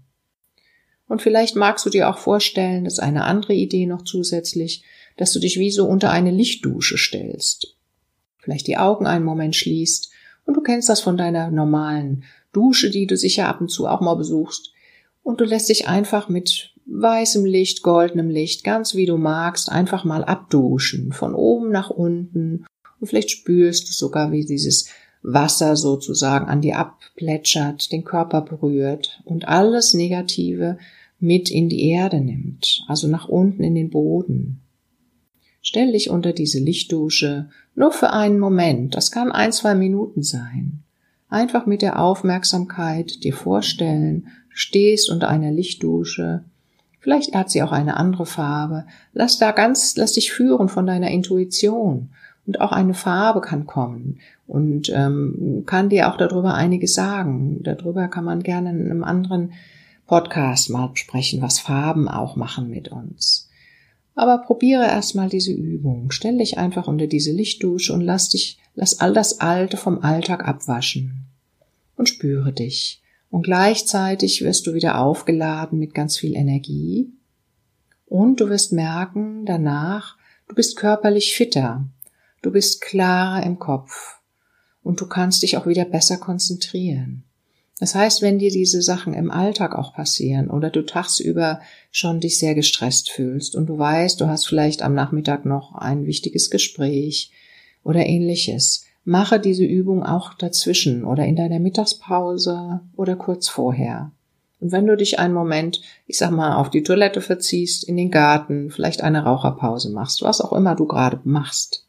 Und 1.08 1.22
vielleicht 1.22 1.56
magst 1.56 1.86
du 1.86 1.90
dir 1.90 2.10
auch 2.10 2.18
vorstellen, 2.18 2.84
dass 2.84 3.00
eine 3.00 3.24
andere 3.24 3.54
Idee 3.54 3.86
noch 3.86 4.04
zusätzlich, 4.04 4.84
dass 5.16 5.32
du 5.32 5.40
dich 5.40 5.58
wie 5.58 5.72
so 5.72 5.88
unter 5.88 6.12
eine 6.12 6.32
Lichtdusche 6.32 6.98
stellst. 6.98 7.76
Vielleicht 8.38 8.68
die 8.68 8.78
Augen 8.78 9.08
einen 9.08 9.26
Moment 9.26 9.56
schließt 9.56 10.12
und 10.46 10.56
du 10.56 10.62
kennst 10.62 10.90
das 10.90 11.02
von 11.02 11.18
deiner 11.18 11.52
normalen 11.52 12.24
Dusche, 12.54 12.90
die 12.90 13.08
du 13.08 13.18
sicher 13.18 13.48
ab 13.48 13.62
und 13.62 13.70
zu 13.70 13.88
auch 13.88 14.02
mal 14.02 14.16
besuchst. 14.16 14.72
Und 15.24 15.42
du 15.42 15.46
lässt 15.46 15.70
dich 15.70 15.88
einfach 15.88 16.30
mit 16.30 16.74
weißem 16.86 17.44
Licht, 17.46 17.84
goldenem 17.84 18.30
Licht, 18.30 18.64
ganz 18.64 18.96
wie 18.96 19.06
du 19.06 19.18
magst, 19.18 19.70
einfach 19.70 20.06
mal 20.06 20.24
abduschen, 20.24 21.12
von 21.12 21.36
oben 21.36 21.70
nach 21.70 21.90
unten. 21.90 22.66
Und 23.00 23.08
vielleicht 23.08 23.32
spürst 23.32 23.90
du 23.90 23.94
sogar, 23.94 24.32
wie 24.32 24.46
dieses 24.46 24.88
Wasser 25.22 25.76
sozusagen 25.76 26.48
an 26.48 26.62
dir 26.62 26.78
abplätschert, 26.78 27.92
den 27.92 28.04
Körper 28.04 28.42
berührt 28.42 29.22
und 29.26 29.48
alles 29.48 29.94
Negative 29.94 30.78
mit 31.20 31.50
in 31.50 31.70
die 31.70 31.90
Erde 31.90 32.22
nimmt, 32.22 32.84
also 32.88 33.08
nach 33.08 33.28
unten 33.28 33.64
in 33.64 33.76
den 33.76 33.90
Boden. 33.90 34.62
Stell 35.62 35.92
dich 35.92 36.10
unter 36.10 36.34
diese 36.34 36.60
Lichtdusche 36.60 37.50
nur 37.76 37.92
für 37.92 38.12
einen 38.12 38.40
Moment, 38.40 38.96
das 38.96 39.12
kann 39.12 39.32
ein, 39.32 39.52
zwei 39.52 39.76
Minuten 39.76 40.24
sein. 40.24 40.84
Einfach 41.30 41.66
mit 41.66 41.82
der 41.82 42.02
Aufmerksamkeit 42.02 43.24
dir 43.24 43.34
vorstellen, 43.34 44.28
stehst 44.50 45.10
unter 45.10 45.28
einer 45.28 45.52
Lichtdusche, 45.52 46.46
Vielleicht 47.08 47.36
hat 47.36 47.50
sie 47.50 47.64
auch 47.64 47.72
eine 47.72 47.96
andere 47.96 48.26
Farbe. 48.26 48.86
Lass 49.14 49.38
da 49.38 49.54
ganz, 49.54 49.96
lass 49.96 50.12
dich 50.12 50.34
führen 50.34 50.68
von 50.68 50.86
deiner 50.86 51.10
Intuition. 51.10 52.10
Und 52.48 52.62
auch 52.62 52.72
eine 52.72 52.94
Farbe 52.94 53.42
kann 53.42 53.68
kommen 53.68 54.20
und 54.48 54.90
ähm, 54.90 55.64
kann 55.66 55.90
dir 55.90 56.10
auch 56.10 56.18
darüber 56.18 56.54
einiges 56.54 56.94
sagen. 56.94 57.62
Darüber 57.62 58.08
kann 58.08 58.24
man 58.24 58.42
gerne 58.42 58.70
in 58.70 58.90
einem 58.90 59.04
anderen 59.04 59.52
Podcast 60.08 60.70
mal 60.70 60.90
sprechen, 60.94 61.42
was 61.42 61.60
Farben 61.60 62.08
auch 62.08 62.38
machen 62.38 62.70
mit 62.70 62.88
uns. 62.88 63.50
Aber 64.16 64.40
probiere 64.40 64.86
erstmal 64.86 65.30
diese 65.30 65.52
Übung. 65.52 66.10
Stell 66.10 66.38
dich 66.38 66.58
einfach 66.58 66.88
unter 66.88 67.06
diese 67.06 67.32
Lichtdusche 67.32 67.94
und 67.94 68.02
lass 68.02 68.30
dich, 68.30 68.58
lass 68.74 69.00
all 69.00 69.14
das 69.14 69.42
Alte 69.42 69.78
vom 69.78 70.00
Alltag 70.00 70.48
abwaschen. 70.48 71.26
Und 71.98 72.10
spüre 72.10 72.54
dich. 72.54 73.02
Und 73.30 73.44
gleichzeitig 73.44 74.42
wirst 74.42 74.66
du 74.66 74.74
wieder 74.74 75.00
aufgeladen 75.00 75.78
mit 75.78 75.94
ganz 75.94 76.18
viel 76.18 76.36
Energie. 76.36 77.12
Und 78.06 78.40
du 78.40 78.50
wirst 78.50 78.72
merken 78.72 79.46
danach, 79.46 80.16
du 80.48 80.56
bist 80.56 80.78
körperlich 80.78 81.36
fitter. 81.36 81.86
Du 82.42 82.52
bist 82.52 82.82
klarer 82.82 83.44
im 83.44 83.60
Kopf. 83.60 84.20
Und 84.84 85.02
du 85.02 85.08
kannst 85.08 85.44
dich 85.44 85.58
auch 85.58 85.68
wieder 85.68 85.86
besser 85.86 86.18
konzentrieren. 86.18 87.24
Das 87.80 87.94
heißt, 87.94 88.22
wenn 88.22 88.40
dir 88.40 88.50
diese 88.50 88.82
Sachen 88.82 89.14
im 89.14 89.30
Alltag 89.30 89.76
auch 89.76 89.94
passieren 89.94 90.50
oder 90.50 90.70
du 90.70 90.86
tagsüber 90.86 91.62
schon 91.92 92.20
dich 92.20 92.40
sehr 92.40 92.56
gestresst 92.56 93.12
fühlst 93.12 93.56
und 93.56 93.68
du 93.68 93.78
weißt, 93.78 94.20
du 94.20 94.28
hast 94.28 94.48
vielleicht 94.48 94.82
am 94.82 94.96
Nachmittag 94.96 95.46
noch 95.46 95.76
ein 95.76 96.06
wichtiges 96.06 96.50
Gespräch 96.50 97.32
oder 97.84 98.06
ähnliches, 98.06 98.88
Mache 99.10 99.40
diese 99.40 99.64
Übung 99.64 100.04
auch 100.04 100.34
dazwischen 100.34 101.06
oder 101.06 101.26
in 101.26 101.38
deiner 101.38 101.60
Mittagspause 101.60 102.82
oder 102.98 103.16
kurz 103.16 103.48
vorher. 103.48 104.12
Und 104.60 104.74
wenn 104.74 104.86
du 104.86 104.98
dich 104.98 105.18
einen 105.18 105.34
Moment, 105.34 105.80
ich 106.08 106.18
sag 106.18 106.32
mal, 106.32 106.58
auf 106.58 106.70
die 106.70 106.84
Toilette 106.84 107.22
verziehst, 107.22 107.86
in 107.86 107.96
den 107.96 108.12
Garten, 108.12 108.70
vielleicht 108.70 109.02
eine 109.02 109.24
Raucherpause 109.24 109.92
machst, 109.92 110.24
was 110.24 110.42
auch 110.42 110.52
immer 110.52 110.76
du 110.76 110.88
gerade 110.88 111.22
machst, 111.24 111.87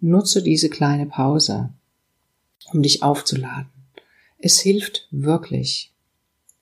nutze 0.00 0.42
diese 0.42 0.68
kleine 0.68 1.06
Pause, 1.06 1.70
um 2.72 2.82
dich 2.82 3.02
aufzuladen. 3.02 3.70
Es 4.38 4.60
hilft 4.60 5.08
wirklich. 5.10 5.92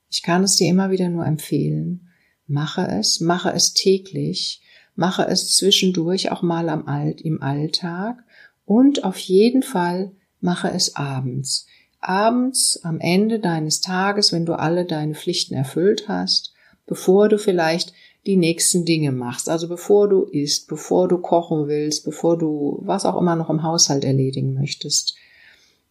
Ich 0.09 0.23
kann 0.23 0.43
es 0.43 0.55
dir 0.55 0.69
immer 0.69 0.91
wieder 0.91 1.09
nur 1.09 1.25
empfehlen. 1.25 2.07
Mache 2.47 2.87
es, 2.87 3.19
mache 3.19 3.51
es 3.51 3.73
täglich, 3.73 4.61
mache 4.95 5.27
es 5.27 5.55
zwischendurch 5.55 6.31
auch 6.31 6.41
mal 6.41 6.69
am 6.69 6.87
Alt, 6.87 7.21
im 7.21 7.41
Alltag 7.41 8.23
und 8.65 9.03
auf 9.03 9.17
jeden 9.17 9.63
Fall 9.63 10.11
mache 10.39 10.69
es 10.69 10.95
abends. 10.95 11.67
Abends 11.99 12.79
am 12.83 12.99
Ende 12.99 13.39
deines 13.39 13.81
Tages, 13.81 14.31
wenn 14.31 14.45
du 14.45 14.53
alle 14.53 14.85
deine 14.85 15.15
Pflichten 15.15 15.55
erfüllt 15.55 16.07
hast, 16.07 16.53
bevor 16.85 17.29
du 17.29 17.39
vielleicht 17.39 17.93
die 18.25 18.37
nächsten 18.37 18.85
Dinge 18.85 19.11
machst. 19.11 19.49
Also 19.49 19.67
bevor 19.67 20.09
du 20.09 20.23
isst, 20.23 20.67
bevor 20.67 21.07
du 21.07 21.17
kochen 21.17 21.67
willst, 21.67 22.05
bevor 22.05 22.37
du 22.37 22.79
was 22.83 23.05
auch 23.05 23.19
immer 23.19 23.35
noch 23.35 23.49
im 23.49 23.63
Haushalt 23.63 24.03
erledigen 24.03 24.53
möchtest. 24.53 25.15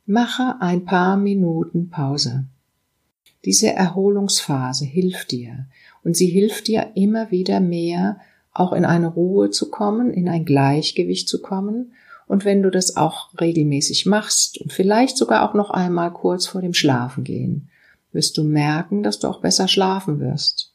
Mache 0.07 0.57
ein 0.61 0.85
paar 0.85 1.17
Minuten 1.17 1.91
Pause. 1.91 2.45
Diese 3.45 3.73
Erholungsphase 3.73 4.85
hilft 4.85 5.31
dir 5.31 5.67
und 6.03 6.17
sie 6.17 6.26
hilft 6.26 6.67
dir 6.69 6.93
immer 6.95 7.31
wieder 7.31 7.61
mehr, 7.61 8.19
auch 8.53 8.73
in 8.73 8.85
eine 8.85 9.09
Ruhe 9.09 9.50
zu 9.50 9.71
kommen, 9.71 10.12
in 10.12 10.29
ein 10.29 10.45
Gleichgewicht 10.45 11.29
zu 11.29 11.41
kommen 11.43 11.93
und 12.26 12.45
wenn 12.45 12.62
du 12.62 12.71
das 12.71 12.97
auch 12.97 13.31
regelmäßig 13.41 14.07
machst 14.07 14.61
und 14.61 14.73
vielleicht 14.73 15.17
sogar 15.17 15.49
auch 15.49 15.55
noch 15.55 15.71
einmal 15.71 16.12
kurz 16.12 16.47
vor 16.47 16.61
dem 16.61 16.75
Schlafengehen, 16.75 17.69
wirst 18.12 18.38
du 18.38 18.45
merken, 18.45 19.03
dass 19.03 19.19
du 19.19 19.29
auch 19.29 19.41
besser 19.41 19.69
schlafen 19.69 20.21
wirst. 20.21 20.74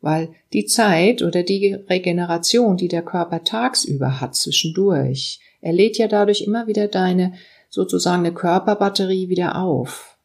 Weil 0.00 0.30
die 0.52 0.66
Zeit 0.66 1.22
oder 1.22 1.42
die 1.42 1.74
Regeneration, 1.74 2.76
die 2.76 2.88
der 2.88 3.02
Körper 3.02 3.42
tagsüber 3.42 4.20
hat 4.20 4.36
zwischendurch, 4.36 5.40
er 5.60 5.72
lädt 5.72 5.98
ja 5.98 6.06
dadurch 6.06 6.42
immer 6.42 6.66
wieder 6.66 6.86
deine 6.86 7.32
sozusagen 7.68 8.24
eine 8.24 8.32
Körperbatterie 8.32 9.28
wieder 9.28 9.56
auf. 9.56 10.16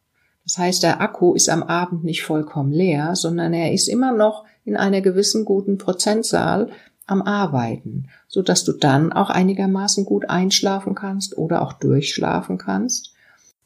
Das 0.43 0.57
heißt, 0.57 0.83
der 0.83 1.01
Akku 1.01 1.33
ist 1.33 1.49
am 1.49 1.63
Abend 1.63 2.03
nicht 2.03 2.23
vollkommen 2.23 2.71
leer, 2.71 3.15
sondern 3.15 3.53
er 3.53 3.73
ist 3.73 3.87
immer 3.87 4.11
noch 4.11 4.45
in 4.65 4.75
einer 4.75 5.01
gewissen 5.01 5.45
guten 5.45 5.77
Prozentzahl 5.77 6.69
am 7.05 7.21
Arbeiten, 7.21 8.09
so 8.27 8.41
dass 8.41 8.63
du 8.63 8.73
dann 8.73 9.11
auch 9.11 9.29
einigermaßen 9.29 10.05
gut 10.05 10.29
einschlafen 10.29 10.95
kannst 10.95 11.37
oder 11.37 11.61
auch 11.61 11.73
durchschlafen 11.73 12.57
kannst, 12.57 13.12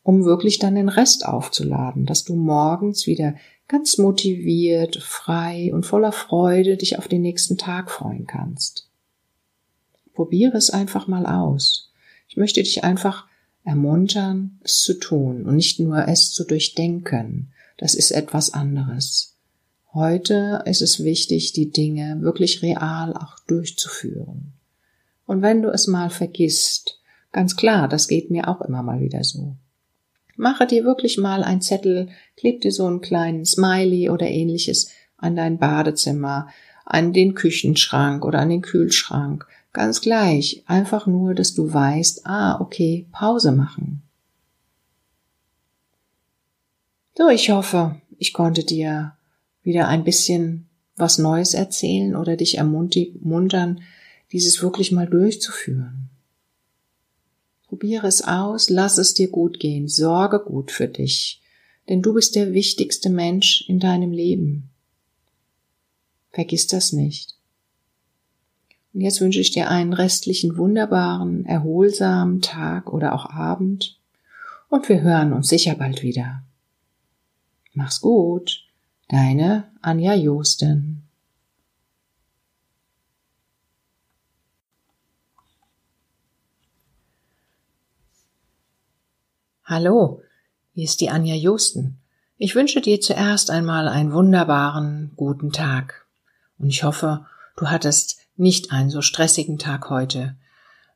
um 0.07 0.23
wirklich 0.23 0.57
dann 0.57 0.75
den 0.75 0.87
Rest 0.87 1.25
aufzuladen, 1.25 2.05
dass 2.05 2.23
du 2.23 2.37
morgens 2.37 3.07
wieder 3.07 3.35
ganz 3.67 3.97
motiviert, 3.97 4.95
frei 5.03 5.69
und 5.73 5.85
voller 5.85 6.13
Freude 6.13 6.77
dich 6.77 6.97
auf 6.97 7.09
den 7.09 7.21
nächsten 7.21 7.57
Tag 7.57 7.91
freuen 7.91 8.25
kannst. 8.25 8.87
Probiere 10.13 10.55
es 10.55 10.69
einfach 10.69 11.07
mal 11.07 11.25
aus. 11.25 11.91
Ich 12.29 12.37
möchte 12.37 12.63
dich 12.63 12.85
einfach 12.85 13.27
ermuntern, 13.65 14.61
es 14.63 14.79
zu 14.79 14.93
tun 14.93 15.45
und 15.45 15.57
nicht 15.57 15.81
nur 15.81 16.07
es 16.07 16.31
zu 16.31 16.45
durchdenken. 16.45 17.51
Das 17.77 17.93
ist 17.93 18.11
etwas 18.11 18.53
anderes. 18.53 19.35
Heute 19.93 20.63
ist 20.65 20.81
es 20.81 21.03
wichtig, 21.03 21.51
die 21.51 21.69
Dinge 21.69 22.21
wirklich 22.21 22.61
real 22.61 23.13
auch 23.13 23.39
durchzuführen. 23.45 24.53
Und 25.25 25.41
wenn 25.41 25.61
du 25.61 25.69
es 25.69 25.85
mal 25.85 26.09
vergisst, 26.09 26.97
Ganz 27.31 27.55
klar, 27.55 27.87
das 27.87 28.07
geht 28.07 28.31
mir 28.31 28.47
auch 28.47 28.61
immer 28.61 28.81
mal 28.81 28.99
wieder 28.99 29.23
so. 29.23 29.57
Mache 30.37 30.67
dir 30.67 30.85
wirklich 30.85 31.17
mal 31.17 31.43
ein 31.43 31.61
Zettel, 31.61 32.09
kleb 32.37 32.61
dir 32.61 32.71
so 32.71 32.85
einen 32.85 33.01
kleinen 33.01 33.43
Smiley 33.43 34.09
oder 34.09 34.27
ähnliches 34.27 34.91
an 35.17 35.35
dein 35.35 35.57
Badezimmer, 35.57 36.47
an 36.85 37.11
den 37.11 37.33
Küchenschrank 37.33 38.23
oder 38.23 38.39
an 38.39 38.49
den 38.49 38.61
Kühlschrank. 38.61 39.45
Ganz 39.73 39.99
gleich. 39.99 40.63
Einfach 40.67 41.07
nur, 41.07 41.33
dass 41.33 41.53
du 41.53 41.73
weißt, 41.73 42.25
ah, 42.25 42.61
okay, 42.61 43.07
Pause 43.11 43.51
machen. 43.51 44.03
So, 47.17 47.29
ich 47.29 47.49
hoffe, 47.49 47.99
ich 48.19 48.31
konnte 48.31 48.63
dir 48.63 49.13
wieder 49.63 49.87
ein 49.87 50.03
bisschen 50.03 50.67
was 50.95 51.17
Neues 51.17 51.55
erzählen 51.55 52.15
oder 52.15 52.37
dich 52.37 52.57
ermuntern, 52.57 53.81
dieses 54.31 54.61
wirklich 54.61 54.91
mal 54.91 55.07
durchzuführen. 55.07 56.09
Probiere 57.67 58.07
es 58.07 58.23
aus, 58.23 58.69
lass 58.69 58.97
es 58.97 59.13
dir 59.13 59.29
gut 59.29 59.59
gehen, 59.59 59.87
sorge 59.87 60.39
gut 60.39 60.71
für 60.71 60.87
dich, 60.87 61.41
denn 61.89 62.01
du 62.01 62.13
bist 62.13 62.35
der 62.35 62.53
wichtigste 62.53 63.09
Mensch 63.09 63.65
in 63.67 63.79
deinem 63.79 64.11
Leben. 64.11 64.69
Vergiss 66.31 66.67
das 66.67 66.93
nicht. 66.93 67.35
Und 68.93 69.01
jetzt 69.01 69.21
wünsche 69.21 69.41
ich 69.41 69.51
dir 69.51 69.69
einen 69.69 69.93
restlichen 69.93 70.57
wunderbaren, 70.57 71.45
erholsamen 71.45 72.41
Tag 72.41 72.91
oder 72.91 73.13
auch 73.13 73.29
Abend 73.29 73.99
und 74.69 74.87
wir 74.89 75.01
hören 75.01 75.33
uns 75.33 75.49
sicher 75.49 75.75
bald 75.75 76.01
wieder. 76.03 76.43
Mach's 77.73 78.01
gut, 78.01 78.65
deine 79.07 79.71
Anja 79.81 80.13
Josten. 80.13 81.06
Hallo, 89.69 90.21
hier 90.75 90.85
ist 90.85 91.01
die 91.01 91.09
Anja 91.09 91.35
Josten. 91.35 91.99
Ich 92.37 92.55
wünsche 92.55 92.79
dir 92.79 93.01
zuerst 93.01 93.51
einmal 93.51 93.89
einen 93.89 94.13
wunderbaren, 94.13 95.11
guten 95.17 95.51
Tag. 95.51 96.05
Und 96.57 96.69
ich 96.69 96.83
hoffe, 96.83 97.25
du 97.57 97.69
hattest 97.69 98.17
nicht 98.37 98.71
einen 98.71 98.89
so 98.89 99.01
stressigen 99.01 99.57
Tag 99.57 99.89
heute, 99.89 100.37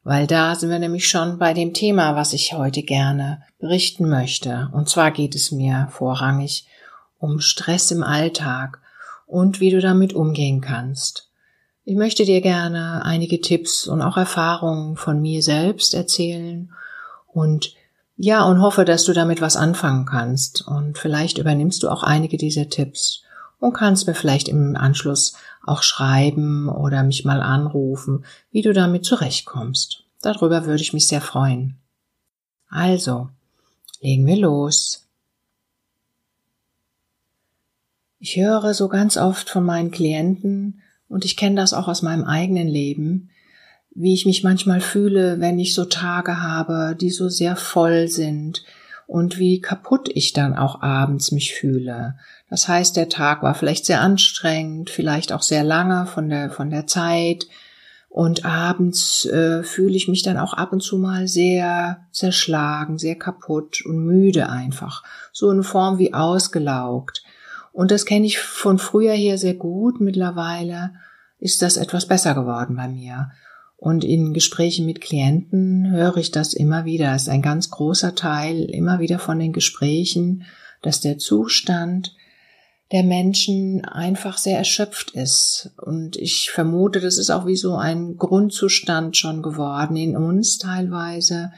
weil 0.06 0.25
da 0.25 0.56
sind 0.56 0.70
wir 0.70 0.80
nämlich 0.80 1.10
schon 1.10 1.38
bei 1.38 1.54
dem 1.54 1.74
Thema, 1.74 2.16
was 2.16 2.32
ich 2.32 2.54
heute 2.54 2.82
gerne 2.82 3.44
berichten 3.60 4.08
möchte. 4.08 4.70
Und 4.72 4.88
zwar 4.88 5.12
geht 5.12 5.36
es 5.36 5.51
mir 5.51 5.90
vorrangig 5.92 6.66
um 7.20 7.42
Stress 7.42 7.92
im 7.92 8.04
Alltag 8.04 8.80
und 9.28 9.60
wie 9.60 9.72
du 9.72 9.82
damit 9.82 10.13
umgehen 10.13 10.62
kannst. 10.62 11.28
Ich 11.84 11.98
möchte 11.98 12.24
dir 12.24 12.40
gerne 12.40 13.04
einige 13.04 13.42
Tipps 13.42 13.86
und 13.86 14.01
auch 14.01 14.16
Erfahrungen 14.16 14.96
von 14.96 15.22
mir 15.22 15.44
selbst 15.44 15.94
erzählen 15.94 16.72
und 17.34 17.75
ja, 18.18 18.44
und 18.44 18.62
hoffe, 18.62 18.86
dass 18.86 19.03
du 19.06 19.13
damit 19.13 19.41
was 19.41 19.56
anfangen 19.56 20.06
kannst. 20.06 20.68
Und 20.68 20.98
vielleicht 20.98 21.38
übernimmst 21.38 21.84
du 21.84 21.89
auch 21.89 22.03
einige 22.03 22.38
dieser 22.38 22.70
Tipps 22.70 23.24
und 23.60 23.74
kannst 23.74 24.08
mir 24.08 24.15
vielleicht 24.15 24.48
im 24.48 24.75
Anschluss 24.75 25.34
auch 25.65 25.84
schreiben 25.84 26.70
oder 26.70 27.03
mich 27.03 27.25
mal 27.25 27.41
anrufen, 27.41 28.25
wie 28.51 28.62
du 28.62 28.74
damit 28.74 29.06
zurechtkommst. 29.06 30.03
Darüber 30.22 30.65
würde 30.65 30.82
ich 30.82 30.94
mich 30.94 31.08
sehr 31.08 31.22
freuen. 31.22 31.77
Also, 32.70 33.30
legen 34.01 34.25
wir 34.25 34.38
los. 34.38 35.08
Ich 38.20 38.36
höre 38.38 38.74
so 38.74 38.88
ganz 38.88 39.18
oft 39.18 39.50
von 39.50 39.65
meinen 39.65 39.91
Klienten, 39.91 40.82
und 41.10 41.25
ich 41.25 41.36
kenne 41.36 41.58
das 41.58 41.74
auch 41.74 41.89
aus 41.89 42.03
meinem 42.03 42.24
eigenen 42.24 42.70
Leben, 42.70 43.32
wie 43.93 44.13
ich 44.13 44.25
mich 44.25 44.43
manchmal 44.43 44.81
fühle, 44.81 45.39
wenn 45.39 45.60
ich 45.60 45.74
so 45.74 45.86
Tage 45.86 46.41
habe, 46.41 46.95
die 47.00 47.10
so 47.10 47.29
sehr 47.29 47.55
voll 47.55 48.07
sind 48.07 48.63
und 49.05 49.38
wie 49.38 49.60
kaputt 49.60 50.10
ich 50.13 50.31
dann 50.31 50.55
auch 50.55 50.81
abends 50.81 51.31
mich 51.31 51.53
fühle. 51.53 52.15
Das 52.50 52.67
heißt, 52.67 52.95
der 52.95 53.10
Tag 53.10 53.43
war 53.43 53.53
vielleicht 53.53 53.86
sehr 53.86 54.01
anstrengend, 54.01 54.89
vielleicht 54.89 55.33
auch 55.33 55.41
sehr 55.41 55.63
lange 55.63 56.05
von 56.05 56.29
der, 56.29 56.50
von 56.50 56.69
der 56.69 56.88
Zeit. 56.88 57.48
Und 58.07 58.45
abends 58.45 59.25
äh, 59.25 59.63
fühle 59.63 59.95
ich 59.95 60.09
mich 60.09 60.22
dann 60.22 60.37
auch 60.37 60.53
ab 60.53 60.74
und 60.74 60.81
zu 60.81 60.98
mal 60.98 61.27
sehr 61.27 62.05
zerschlagen, 62.11 62.98
sehr 62.98 63.16
kaputt 63.16 63.85
und 63.85 64.05
müde 64.05 64.50
einfach. 64.50 65.03
So 65.31 65.50
eine 65.50 65.63
Form 65.63 65.98
wie 65.98 66.13
ausgelaugt. 66.13 67.24
Und 67.74 67.92
das 67.92 68.05
kenne 68.05 68.25
ich 68.25 68.39
von 68.39 68.79
früher 68.79 69.13
her 69.13 69.37
sehr 69.37 69.53
gut. 69.53 70.01
Mittlerweile 70.01 70.94
ist 71.39 71.61
das 71.61 71.77
etwas 71.77 72.05
besser 72.05 72.33
geworden 72.33 72.75
bei 72.75 72.87
mir. 72.87 73.31
Und 73.81 74.03
in 74.03 74.31
Gesprächen 74.35 74.85
mit 74.85 75.01
Klienten 75.01 75.89
höre 75.89 76.17
ich 76.17 76.29
das 76.29 76.53
immer 76.53 76.85
wieder. 76.85 77.15
Es 77.15 77.24
ist 77.24 77.29
ein 77.29 77.41
ganz 77.41 77.72
großer 77.72 78.13
Teil 78.13 78.65
immer 78.65 79.00
wieder 79.00 79.17
von 79.17 79.39
den 79.39 79.53
Gesprächen, 79.53 80.44
dass 80.83 81.01
der 81.01 81.17
Zustand 81.17 82.15
der 82.91 83.01
Menschen 83.01 83.83
einfach 83.83 84.37
sehr 84.37 84.59
erschöpft 84.59 85.15
ist. 85.15 85.72
Und 85.81 86.15
ich 86.15 86.51
vermute, 86.51 87.00
das 87.00 87.17
ist 87.17 87.31
auch 87.31 87.48
wie 87.48 87.55
so 87.55 87.75
ein 87.75 88.17
Grundzustand 88.17 89.17
schon 89.17 89.41
geworden 89.41 89.96
in 89.96 90.15
uns 90.15 90.59
teilweise. 90.59 91.51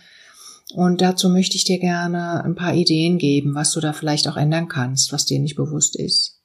Und 0.74 1.02
dazu 1.02 1.28
möchte 1.28 1.58
ich 1.58 1.66
dir 1.66 1.78
gerne 1.78 2.42
ein 2.46 2.56
paar 2.56 2.74
Ideen 2.74 3.18
geben, 3.18 3.54
was 3.54 3.74
du 3.74 3.82
da 3.82 3.92
vielleicht 3.92 4.30
auch 4.30 4.38
ändern 4.38 4.70
kannst, 4.70 5.12
was 5.12 5.26
dir 5.26 5.42
nicht 5.42 5.58
bewusst 5.58 5.98
ist. 5.98 6.40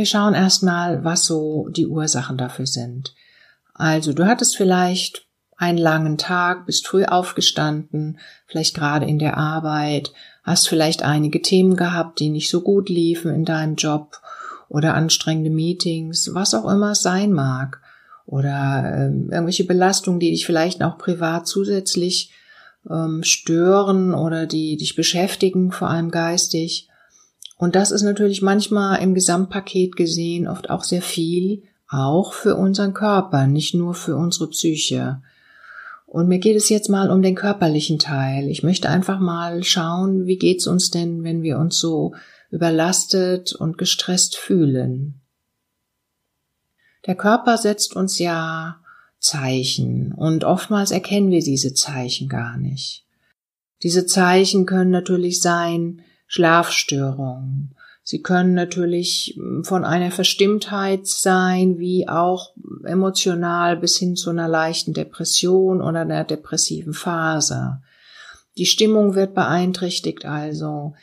Wir 0.00 0.06
schauen 0.06 0.32
erstmal, 0.32 1.04
was 1.04 1.26
so 1.26 1.68
die 1.68 1.86
Ursachen 1.86 2.38
dafür 2.38 2.64
sind. 2.64 3.14
Also 3.74 4.14
du 4.14 4.24
hattest 4.24 4.56
vielleicht 4.56 5.26
einen 5.58 5.76
langen 5.76 6.16
Tag, 6.16 6.64
bist 6.64 6.88
früh 6.88 7.04
aufgestanden, 7.04 8.18
vielleicht 8.46 8.74
gerade 8.74 9.04
in 9.04 9.18
der 9.18 9.36
Arbeit, 9.36 10.14
hast 10.42 10.70
vielleicht 10.70 11.02
einige 11.02 11.42
Themen 11.42 11.76
gehabt, 11.76 12.18
die 12.18 12.30
nicht 12.30 12.48
so 12.48 12.62
gut 12.62 12.88
liefen 12.88 13.34
in 13.34 13.44
deinem 13.44 13.74
Job 13.74 14.16
oder 14.70 14.94
anstrengende 14.94 15.50
Meetings, 15.50 16.30
was 16.32 16.54
auch 16.54 16.66
immer 16.66 16.92
es 16.92 17.02
sein 17.02 17.34
mag. 17.34 17.82
Oder 18.24 18.84
äh, 18.86 19.04
irgendwelche 19.08 19.64
Belastungen, 19.64 20.18
die 20.18 20.30
dich 20.30 20.46
vielleicht 20.46 20.82
auch 20.82 20.96
privat 20.96 21.46
zusätzlich 21.46 22.32
ähm, 22.88 23.22
stören 23.22 24.14
oder 24.14 24.46
die 24.46 24.78
dich 24.78 24.96
beschäftigen, 24.96 25.72
vor 25.72 25.90
allem 25.90 26.10
geistig. 26.10 26.89
Und 27.60 27.74
das 27.74 27.90
ist 27.90 28.00
natürlich 28.00 28.40
manchmal 28.40 29.02
im 29.02 29.12
Gesamtpaket 29.12 29.94
gesehen 29.94 30.48
oft 30.48 30.70
auch 30.70 30.82
sehr 30.82 31.02
viel, 31.02 31.62
auch 31.90 32.32
für 32.32 32.56
unseren 32.56 32.94
Körper, 32.94 33.46
nicht 33.46 33.74
nur 33.74 33.92
für 33.92 34.16
unsere 34.16 34.48
Psyche. 34.48 35.20
Und 36.06 36.26
mir 36.26 36.38
geht 36.38 36.56
es 36.56 36.70
jetzt 36.70 36.88
mal 36.88 37.10
um 37.10 37.20
den 37.20 37.34
körperlichen 37.34 37.98
Teil. 37.98 38.48
Ich 38.48 38.62
möchte 38.62 38.88
einfach 38.88 39.20
mal 39.20 39.62
schauen, 39.62 40.24
wie 40.24 40.38
geht's 40.38 40.66
uns 40.66 40.90
denn, 40.90 41.22
wenn 41.22 41.42
wir 41.42 41.58
uns 41.58 41.78
so 41.78 42.14
überlastet 42.50 43.52
und 43.52 43.76
gestresst 43.76 44.38
fühlen. 44.38 45.20
Der 47.04 47.14
Körper 47.14 47.58
setzt 47.58 47.94
uns 47.94 48.18
ja 48.18 48.80
Zeichen 49.18 50.12
und 50.12 50.44
oftmals 50.44 50.92
erkennen 50.92 51.30
wir 51.30 51.42
diese 51.42 51.74
Zeichen 51.74 52.30
gar 52.30 52.56
nicht. 52.56 53.04
Diese 53.82 54.06
Zeichen 54.06 54.64
können 54.64 54.90
natürlich 54.90 55.42
sein, 55.42 56.00
Schlafstörungen. 56.30 57.74
Sie 58.04 58.22
können 58.22 58.54
natürlich 58.54 59.34
hm, 59.36 59.64
von 59.64 59.84
einer 59.84 60.12
Verstimmtheit 60.12 61.08
sein, 61.08 61.78
wie 61.78 62.08
auch 62.08 62.52
emotional 62.84 63.76
bis 63.76 63.98
hin 63.98 64.14
zu 64.14 64.30
einer 64.30 64.46
leichten 64.46 64.94
Depression 64.94 65.82
oder 65.82 66.02
einer 66.02 66.22
depressiven 66.22 66.94
Phase. 66.94 67.82
Die 68.56 68.66
Stimmung 68.66 69.16
wird 69.16 69.34
beeinträchtigt 69.34 70.24
also. 70.24 70.94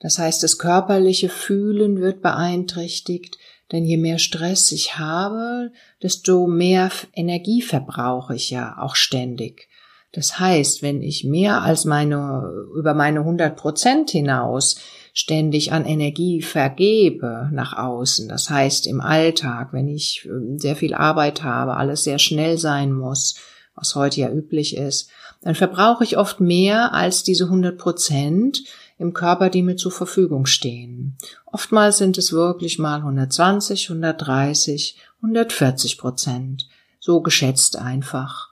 Das 0.00 0.18
heißt, 0.18 0.42
das 0.42 0.58
körperliche 0.58 1.28
Fühlen 1.28 2.00
wird 2.00 2.20
beeinträchtigt, 2.20 3.38
denn 3.70 3.84
je 3.84 3.98
mehr 3.98 4.18
Stress 4.18 4.72
ich 4.72 4.98
habe, 4.98 5.70
desto 6.02 6.48
mehr 6.48 6.90
Energie 7.14 7.62
verbrauche 7.62 8.34
ich 8.34 8.50
ja 8.50 8.78
auch 8.78 8.96
ständig. 8.96 9.68
Das 10.12 10.38
heißt, 10.38 10.82
wenn 10.82 11.02
ich 11.02 11.24
mehr 11.24 11.62
als 11.62 11.86
meine, 11.86 12.66
über 12.76 12.92
meine 12.92 13.20
100 13.20 13.56
Prozent 13.56 14.10
hinaus 14.10 14.76
ständig 15.14 15.72
an 15.72 15.86
Energie 15.86 16.42
vergebe 16.42 17.48
nach 17.52 17.76
außen, 17.76 18.28
das 18.28 18.50
heißt 18.50 18.86
im 18.86 19.00
Alltag, 19.00 19.72
wenn 19.72 19.88
ich 19.88 20.26
ähm, 20.26 20.58
sehr 20.58 20.76
viel 20.76 20.94
Arbeit 20.94 21.42
habe, 21.42 21.76
alles 21.76 22.04
sehr 22.04 22.18
schnell 22.18 22.58
sein 22.58 22.92
muss, 22.92 23.36
was 23.74 23.94
heute 23.94 24.20
ja 24.20 24.30
üblich 24.30 24.76
ist, 24.76 25.08
dann 25.40 25.54
verbrauche 25.54 26.04
ich 26.04 26.18
oft 26.18 26.40
mehr 26.40 26.92
als 26.92 27.22
diese 27.22 27.44
100 27.44 27.78
Prozent 27.78 28.62
im 28.98 29.14
Körper, 29.14 29.48
die 29.48 29.62
mir 29.62 29.76
zur 29.76 29.92
Verfügung 29.92 30.44
stehen. 30.46 31.16
Oftmals 31.46 31.98
sind 31.98 32.18
es 32.18 32.32
wirklich 32.32 32.78
mal 32.78 32.98
120, 32.98 33.88
130, 33.88 34.96
140 35.22 35.98
Prozent. 35.98 36.68
So 37.00 37.20
geschätzt 37.20 37.76
einfach. 37.76 38.51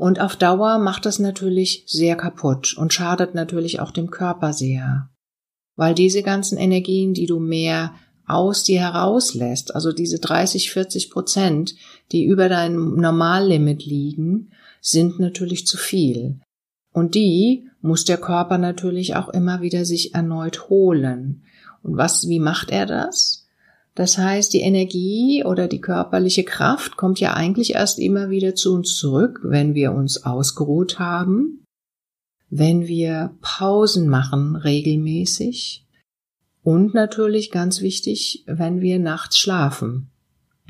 Und 0.00 0.18
auf 0.18 0.34
Dauer 0.34 0.78
macht 0.78 1.04
das 1.04 1.18
natürlich 1.18 1.84
sehr 1.86 2.16
kaputt 2.16 2.74
und 2.74 2.94
schadet 2.94 3.34
natürlich 3.34 3.80
auch 3.80 3.90
dem 3.90 4.10
Körper 4.10 4.54
sehr. 4.54 5.10
Weil 5.76 5.94
diese 5.94 6.22
ganzen 6.22 6.56
Energien, 6.56 7.12
die 7.12 7.26
du 7.26 7.38
mehr 7.38 7.92
aus 8.26 8.64
dir 8.64 8.80
herauslässt, 8.80 9.74
also 9.74 9.92
diese 9.92 10.18
30, 10.18 10.70
40 10.70 11.10
Prozent, 11.10 11.74
die 12.12 12.24
über 12.24 12.48
deinem 12.48 12.96
Normallimit 12.96 13.84
liegen, 13.84 14.52
sind 14.80 15.20
natürlich 15.20 15.66
zu 15.66 15.76
viel. 15.76 16.40
Und 16.94 17.14
die 17.14 17.68
muss 17.82 18.06
der 18.06 18.16
Körper 18.16 18.56
natürlich 18.56 19.16
auch 19.16 19.28
immer 19.28 19.60
wieder 19.60 19.84
sich 19.84 20.14
erneut 20.14 20.70
holen. 20.70 21.44
Und 21.82 21.98
was, 21.98 22.26
wie 22.26 22.40
macht 22.40 22.70
er 22.70 22.86
das? 22.86 23.39
Das 23.94 24.18
heißt, 24.18 24.52
die 24.52 24.60
Energie 24.60 25.44
oder 25.44 25.68
die 25.68 25.80
körperliche 25.80 26.44
Kraft 26.44 26.96
kommt 26.96 27.20
ja 27.20 27.34
eigentlich 27.34 27.74
erst 27.74 27.98
immer 27.98 28.30
wieder 28.30 28.54
zu 28.54 28.74
uns 28.74 28.96
zurück, 28.96 29.40
wenn 29.42 29.74
wir 29.74 29.92
uns 29.92 30.24
ausgeruht 30.24 30.98
haben, 30.98 31.64
wenn 32.48 32.86
wir 32.86 33.36
Pausen 33.40 34.08
machen 34.08 34.56
regelmäßig 34.56 35.86
und 36.62 36.94
natürlich 36.94 37.50
ganz 37.50 37.80
wichtig, 37.80 38.44
wenn 38.46 38.80
wir 38.80 38.98
nachts 38.98 39.38
schlafen. 39.38 40.10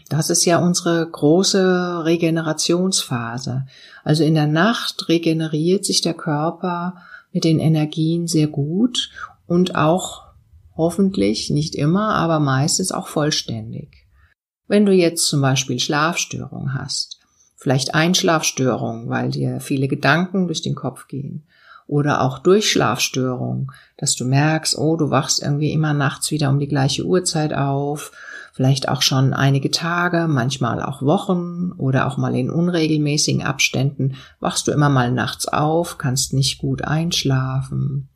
Das 0.08 0.28
ist 0.28 0.44
ja 0.44 0.58
unsere 0.58 1.08
große 1.08 2.04
Regenerationsphase. 2.04 3.66
Also 4.02 4.24
in 4.24 4.34
der 4.34 4.48
Nacht 4.48 5.08
regeneriert 5.08 5.84
sich 5.84 6.00
der 6.00 6.14
Körper 6.14 6.96
mit 7.32 7.44
den 7.44 7.60
Energien 7.60 8.26
sehr 8.26 8.48
gut 8.48 9.10
und 9.46 9.76
auch 9.76 10.29
hoffentlich 10.80 11.50
nicht 11.50 11.76
immer, 11.76 12.14
aber 12.14 12.40
meistens 12.40 12.90
auch 12.90 13.06
vollständig. 13.06 14.08
Wenn 14.66 14.86
du 14.86 14.92
jetzt 14.92 15.26
zum 15.26 15.40
Beispiel 15.40 15.78
Schlafstörungen 15.78 16.74
hast, 16.74 17.20
vielleicht 17.56 17.94
Einschlafstörungen, 17.94 19.08
weil 19.08 19.30
dir 19.30 19.60
viele 19.60 19.86
Gedanken 19.86 20.46
durch 20.46 20.62
den 20.62 20.74
Kopf 20.74 21.06
gehen, 21.06 21.46
oder 21.90 22.20
auch 22.22 22.38
Durchschlafstörungen, 22.38 23.66
dass 23.96 24.14
du 24.14 24.24
merkst, 24.24 24.78
oh, 24.78 24.96
du 24.96 25.10
wachst 25.10 25.42
irgendwie 25.42 25.72
immer 25.72 25.92
nachts 25.92 26.30
wieder 26.30 26.48
um 26.48 26.60
die 26.60 26.68
gleiche 26.68 27.04
Uhrzeit 27.04 27.52
auf, 27.52 28.12
vielleicht 28.52 28.88
auch 28.88 29.02
schon 29.02 29.32
einige 29.32 29.72
Tage, 29.72 30.28
manchmal 30.28 30.80
auch 30.80 31.02
Wochen 31.02 31.72
oder 31.72 32.06
auch 32.06 32.16
mal 32.16 32.36
in 32.36 32.48
unregelmäßigen 32.48 33.42
Abständen 33.42 34.14
wachst 34.38 34.68
du 34.68 34.70
immer 34.70 34.88
mal 34.88 35.10
nachts 35.10 35.48
auf, 35.48 35.98
kannst 35.98 36.32
nicht 36.32 36.58
gut 36.58 36.84
einschlafen. 36.84 38.08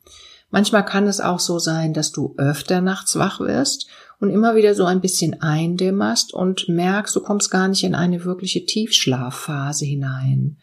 Manchmal 0.55 0.85
kann 0.85 1.05
es 1.05 1.19
auch 1.19 1.41
so 1.41 1.59
sein, 1.59 1.93
dass 1.93 2.13
du 2.13 2.33
öfter 2.37 2.79
nachts 2.79 3.17
wach 3.17 3.41
wirst 3.41 3.87
und 4.21 4.29
immer 4.29 4.55
wieder 4.55 4.73
so 4.73 4.85
ein 4.85 5.01
bisschen 5.01 5.41
eindämmerst 5.41 6.33
und 6.33 6.69
merkst, 6.69 7.13
du 7.13 7.19
kommst 7.19 7.51
gar 7.51 7.67
nicht 7.67 7.83
in 7.83 7.93
eine 7.93 8.23
wirkliche 8.23 8.65
Tiefschlafphase 8.65 9.83
hinein. 9.83 10.55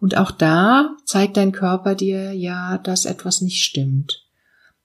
Und 0.00 0.16
auch 0.16 0.30
da 0.30 0.96
zeigt 1.04 1.36
dein 1.36 1.52
Körper 1.52 1.94
dir 1.94 2.32
ja, 2.32 2.78
dass 2.78 3.04
etwas 3.04 3.42
nicht 3.42 3.62
stimmt. 3.62 4.24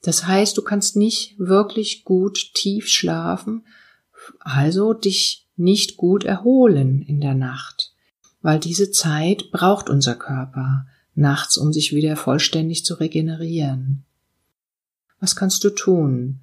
Das 0.02 0.28
heißt, 0.28 0.58
du 0.58 0.62
kannst 0.62 0.98
nicht 0.98 1.40
wirklich 1.40 2.04
gut 2.04 2.54
tief 2.54 2.90
schlafen, 2.90 3.66
also 4.42 4.92
dich 4.92 5.48
nicht 5.56 5.96
gut 5.96 6.26
erholen 6.26 7.02
in 7.02 7.22
der 7.22 7.34
Nacht, 7.34 7.94
weil 8.42 8.60
diese 8.60 8.92
Zeit 8.92 9.52
braucht 9.54 9.90
unser 9.90 10.16
Körper 10.16 10.86
nachts, 11.16 11.58
um 11.58 11.72
sich 11.72 11.96
wieder 11.96 12.18
vollständig 12.18 12.84
zu 12.84 12.96
regenerieren. 12.96 14.04
Was 15.20 15.36
kannst 15.36 15.64
du 15.64 15.70
tun? 15.70 16.40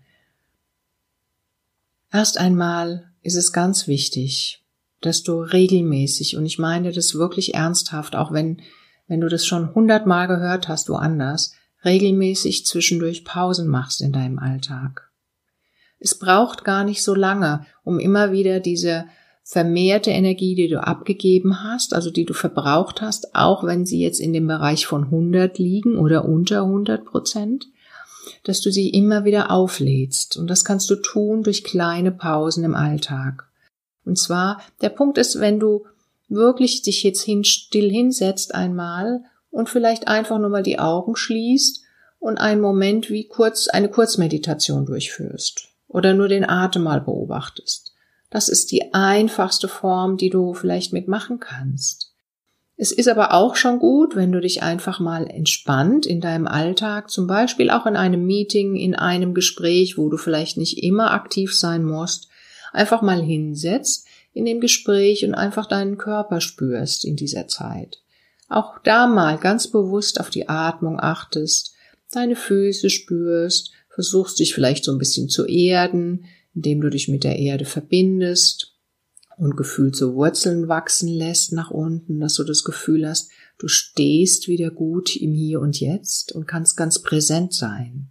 Erst 2.12 2.38
einmal 2.38 3.10
ist 3.22 3.36
es 3.36 3.52
ganz 3.52 3.88
wichtig, 3.88 4.64
dass 5.00 5.22
du 5.22 5.40
regelmäßig, 5.40 6.36
und 6.36 6.46
ich 6.46 6.58
meine 6.58 6.92
das 6.92 7.14
wirklich 7.14 7.54
ernsthaft, 7.54 8.16
auch 8.16 8.32
wenn, 8.32 8.62
wenn 9.06 9.20
du 9.20 9.28
das 9.28 9.46
schon 9.46 9.74
hundertmal 9.74 10.28
gehört 10.28 10.68
hast 10.68 10.88
woanders, 10.88 11.52
regelmäßig 11.84 12.66
zwischendurch 12.66 13.24
Pausen 13.24 13.68
machst 13.68 14.00
in 14.00 14.12
deinem 14.12 14.38
Alltag. 14.38 15.10
Es 15.98 16.18
braucht 16.18 16.64
gar 16.64 16.84
nicht 16.84 17.02
so 17.02 17.14
lange, 17.14 17.66
um 17.84 17.98
immer 17.98 18.32
wieder 18.32 18.60
diese 18.60 19.06
vermehrte 19.42 20.10
Energie, 20.10 20.54
die 20.54 20.68
du 20.68 20.82
abgegeben 20.82 21.62
hast, 21.62 21.94
also 21.94 22.10
die 22.10 22.24
du 22.24 22.34
verbraucht 22.34 23.00
hast, 23.00 23.34
auch 23.34 23.64
wenn 23.64 23.86
sie 23.86 24.00
jetzt 24.00 24.20
in 24.20 24.32
dem 24.32 24.46
Bereich 24.46 24.86
von 24.86 25.04
100 25.04 25.58
liegen 25.58 25.98
oder 25.98 26.24
unter 26.24 26.62
100 26.62 27.04
Prozent, 27.04 27.66
dass 28.44 28.60
du 28.60 28.70
sie 28.70 28.90
immer 28.90 29.24
wieder 29.24 29.50
auflädst. 29.50 30.36
Und 30.36 30.48
das 30.48 30.64
kannst 30.64 30.88
du 30.90 30.96
tun 30.96 31.42
durch 31.42 31.64
kleine 31.64 32.12
Pausen 32.12 32.64
im 32.64 32.74
Alltag. 32.74 33.48
Und 34.04 34.18
zwar, 34.18 34.60
der 34.80 34.90
Punkt 34.90 35.18
ist, 35.18 35.40
wenn 35.40 35.58
du 35.58 35.86
wirklich 36.28 36.82
dich 36.82 37.02
jetzt 37.02 37.22
hin, 37.22 37.44
still 37.44 37.90
hinsetzt 37.90 38.54
einmal 38.54 39.24
und 39.50 39.68
vielleicht 39.68 40.08
einfach 40.08 40.38
nur 40.38 40.50
mal 40.50 40.62
die 40.62 40.78
Augen 40.78 41.16
schließt 41.16 41.82
und 42.18 42.38
einen 42.38 42.60
Moment 42.60 43.10
wie 43.10 43.28
kurz 43.28 43.68
eine 43.68 43.88
Kurzmeditation 43.88 44.86
durchführst 44.86 45.68
oder 45.88 46.14
nur 46.14 46.28
den 46.28 46.48
Atem 46.48 46.82
mal 46.82 47.00
beobachtest. 47.00 47.94
Das 48.30 48.48
ist 48.48 48.72
die 48.72 48.92
einfachste 48.92 49.68
Form, 49.68 50.16
die 50.16 50.30
du 50.30 50.52
vielleicht 50.54 50.92
mitmachen 50.92 51.38
kannst. 51.38 52.15
Es 52.78 52.92
ist 52.92 53.08
aber 53.08 53.32
auch 53.32 53.56
schon 53.56 53.78
gut, 53.78 54.16
wenn 54.16 54.32
du 54.32 54.40
dich 54.40 54.62
einfach 54.62 55.00
mal 55.00 55.26
entspannt 55.26 56.04
in 56.04 56.20
deinem 56.20 56.46
Alltag, 56.46 57.10
zum 57.10 57.26
Beispiel 57.26 57.70
auch 57.70 57.86
in 57.86 57.96
einem 57.96 58.26
Meeting, 58.26 58.76
in 58.76 58.94
einem 58.94 59.32
Gespräch, 59.32 59.96
wo 59.96 60.10
du 60.10 60.18
vielleicht 60.18 60.58
nicht 60.58 60.82
immer 60.82 61.12
aktiv 61.12 61.56
sein 61.56 61.82
musst, 61.84 62.28
einfach 62.72 63.00
mal 63.00 63.22
hinsetzt 63.22 64.06
in 64.34 64.44
dem 64.44 64.60
Gespräch 64.60 65.24
und 65.24 65.34
einfach 65.34 65.64
deinen 65.66 65.96
Körper 65.96 66.42
spürst 66.42 67.06
in 67.06 67.16
dieser 67.16 67.48
Zeit. 67.48 68.02
Auch 68.48 68.78
da 68.84 69.06
mal 69.06 69.38
ganz 69.38 69.68
bewusst 69.68 70.20
auf 70.20 70.28
die 70.28 70.50
Atmung 70.50 71.00
achtest, 71.00 71.74
deine 72.12 72.36
Füße 72.36 72.90
spürst, 72.90 73.72
versuchst 73.88 74.38
dich 74.38 74.54
vielleicht 74.54 74.84
so 74.84 74.92
ein 74.92 74.98
bisschen 74.98 75.30
zu 75.30 75.46
erden, 75.46 76.26
indem 76.54 76.82
du 76.82 76.90
dich 76.90 77.08
mit 77.08 77.24
der 77.24 77.38
Erde 77.38 77.64
verbindest 77.64 78.65
und 79.36 79.56
gefühlt 79.56 79.94
so 79.96 80.14
Wurzeln 80.14 80.68
wachsen 80.68 81.08
lässt 81.08 81.52
nach 81.52 81.70
unten, 81.70 82.20
dass 82.20 82.34
du 82.34 82.44
das 82.44 82.64
Gefühl 82.64 83.06
hast, 83.06 83.30
du 83.58 83.68
stehst 83.68 84.48
wieder 84.48 84.70
gut 84.70 85.16
im 85.16 85.32
Hier 85.32 85.60
und 85.60 85.78
Jetzt 85.80 86.32
und 86.32 86.46
kannst 86.46 86.76
ganz 86.76 87.02
präsent 87.02 87.52
sein. 87.52 88.08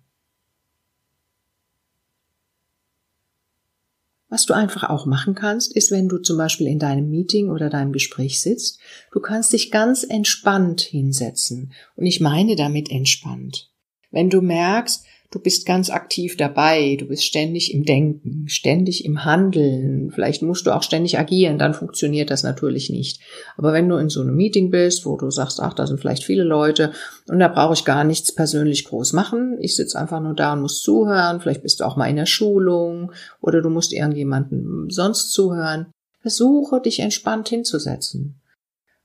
Was 4.28 4.46
du 4.46 4.54
einfach 4.54 4.90
auch 4.90 5.06
machen 5.06 5.34
kannst, 5.34 5.76
ist, 5.76 5.92
wenn 5.92 6.10
du 6.10 6.18
zum 6.18 6.38
Beispiel 6.38 6.68
in 6.68 6.80
deinem 6.80 7.10
Meeting 7.10 7.50
oder 7.50 7.70
deinem 7.70 7.94
Gespräch 7.94 8.42
sitzt, 8.42 8.80
du 9.12 9.20
kannst 9.20 9.54
dich 9.54 9.72
ganz 9.72 10.04
entspannt 10.04 10.82
hinsetzen. 10.82 11.72
Und 11.96 12.06
ich 12.06 12.20
meine 12.20 12.56
damit 12.56 12.92
entspannt. 12.92 13.72
Wenn 14.12 14.30
du 14.30 14.42
merkst, 14.42 15.06
du 15.36 15.42
bist 15.42 15.66
ganz 15.66 15.90
aktiv 15.90 16.38
dabei, 16.38 16.96
du 16.98 17.08
bist 17.08 17.26
ständig 17.26 17.74
im 17.74 17.84
Denken, 17.84 18.46
ständig 18.48 19.04
im 19.04 19.26
Handeln, 19.26 20.10
vielleicht 20.12 20.42
musst 20.42 20.66
du 20.66 20.72
auch 20.72 20.82
ständig 20.82 21.20
agieren, 21.20 21.58
dann 21.58 21.74
funktioniert 21.74 22.32
das 22.32 22.44
natürlich 22.44 22.90
nicht. 22.90 23.20
Aber 23.58 23.74
wenn 23.74 23.90
du 23.90 23.98
in 23.98 24.08
so 24.08 24.22
einem 24.22 24.38
Meeting 24.38 24.72
bist, 24.72 25.06
wo 25.06 25.18
du 25.18 25.30
sagst, 25.30 25.60
ach, 25.60 25.74
da 25.74 25.88
sind 25.88 26.00
vielleicht 26.00 26.24
viele 26.24 26.46
Leute 26.46 26.94
und 27.28 27.40
da 27.40 27.50
brauche 27.50 27.74
ich 27.74 27.84
gar 27.84 28.06
nichts 28.06 28.34
persönlich 28.34 28.86
groß 28.86 29.12
machen, 29.12 29.58
ich 29.60 29.76
sitze 29.76 30.00
einfach 30.00 30.22
nur 30.22 30.36
da 30.36 30.54
und 30.54 30.62
muss 30.62 30.82
zuhören, 30.82 31.42
vielleicht 31.42 31.64
bist 31.64 31.82
du 31.82 31.84
auch 31.84 31.98
mal 31.98 32.10
in 32.10 32.16
der 32.16 32.26
Schulung 32.26 33.12
oder 33.42 33.62
du 33.62 33.70
musst 33.70 33.92
irgendjemandem 33.92 34.90
sonst 34.90 35.34
zuhören, 35.34 35.88
versuche 36.22 36.80
dich 36.80 37.02
entspannt 37.02 37.50
hinzusetzen. 37.50 38.40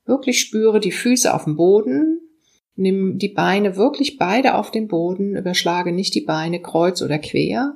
Wirklich 0.06 0.38
spüre 0.38 0.78
die 0.78 0.92
Füße 0.92 1.34
auf 1.34 1.42
dem 1.42 1.56
Boden, 1.56 2.19
Nimm 2.80 3.18
die 3.18 3.28
Beine 3.28 3.76
wirklich 3.76 4.16
beide 4.16 4.54
auf 4.54 4.70
den 4.70 4.88
Boden, 4.88 5.36
überschlage 5.36 5.92
nicht 5.92 6.14
die 6.14 6.22
Beine 6.22 6.62
kreuz 6.62 7.02
oder 7.02 7.18
quer, 7.18 7.74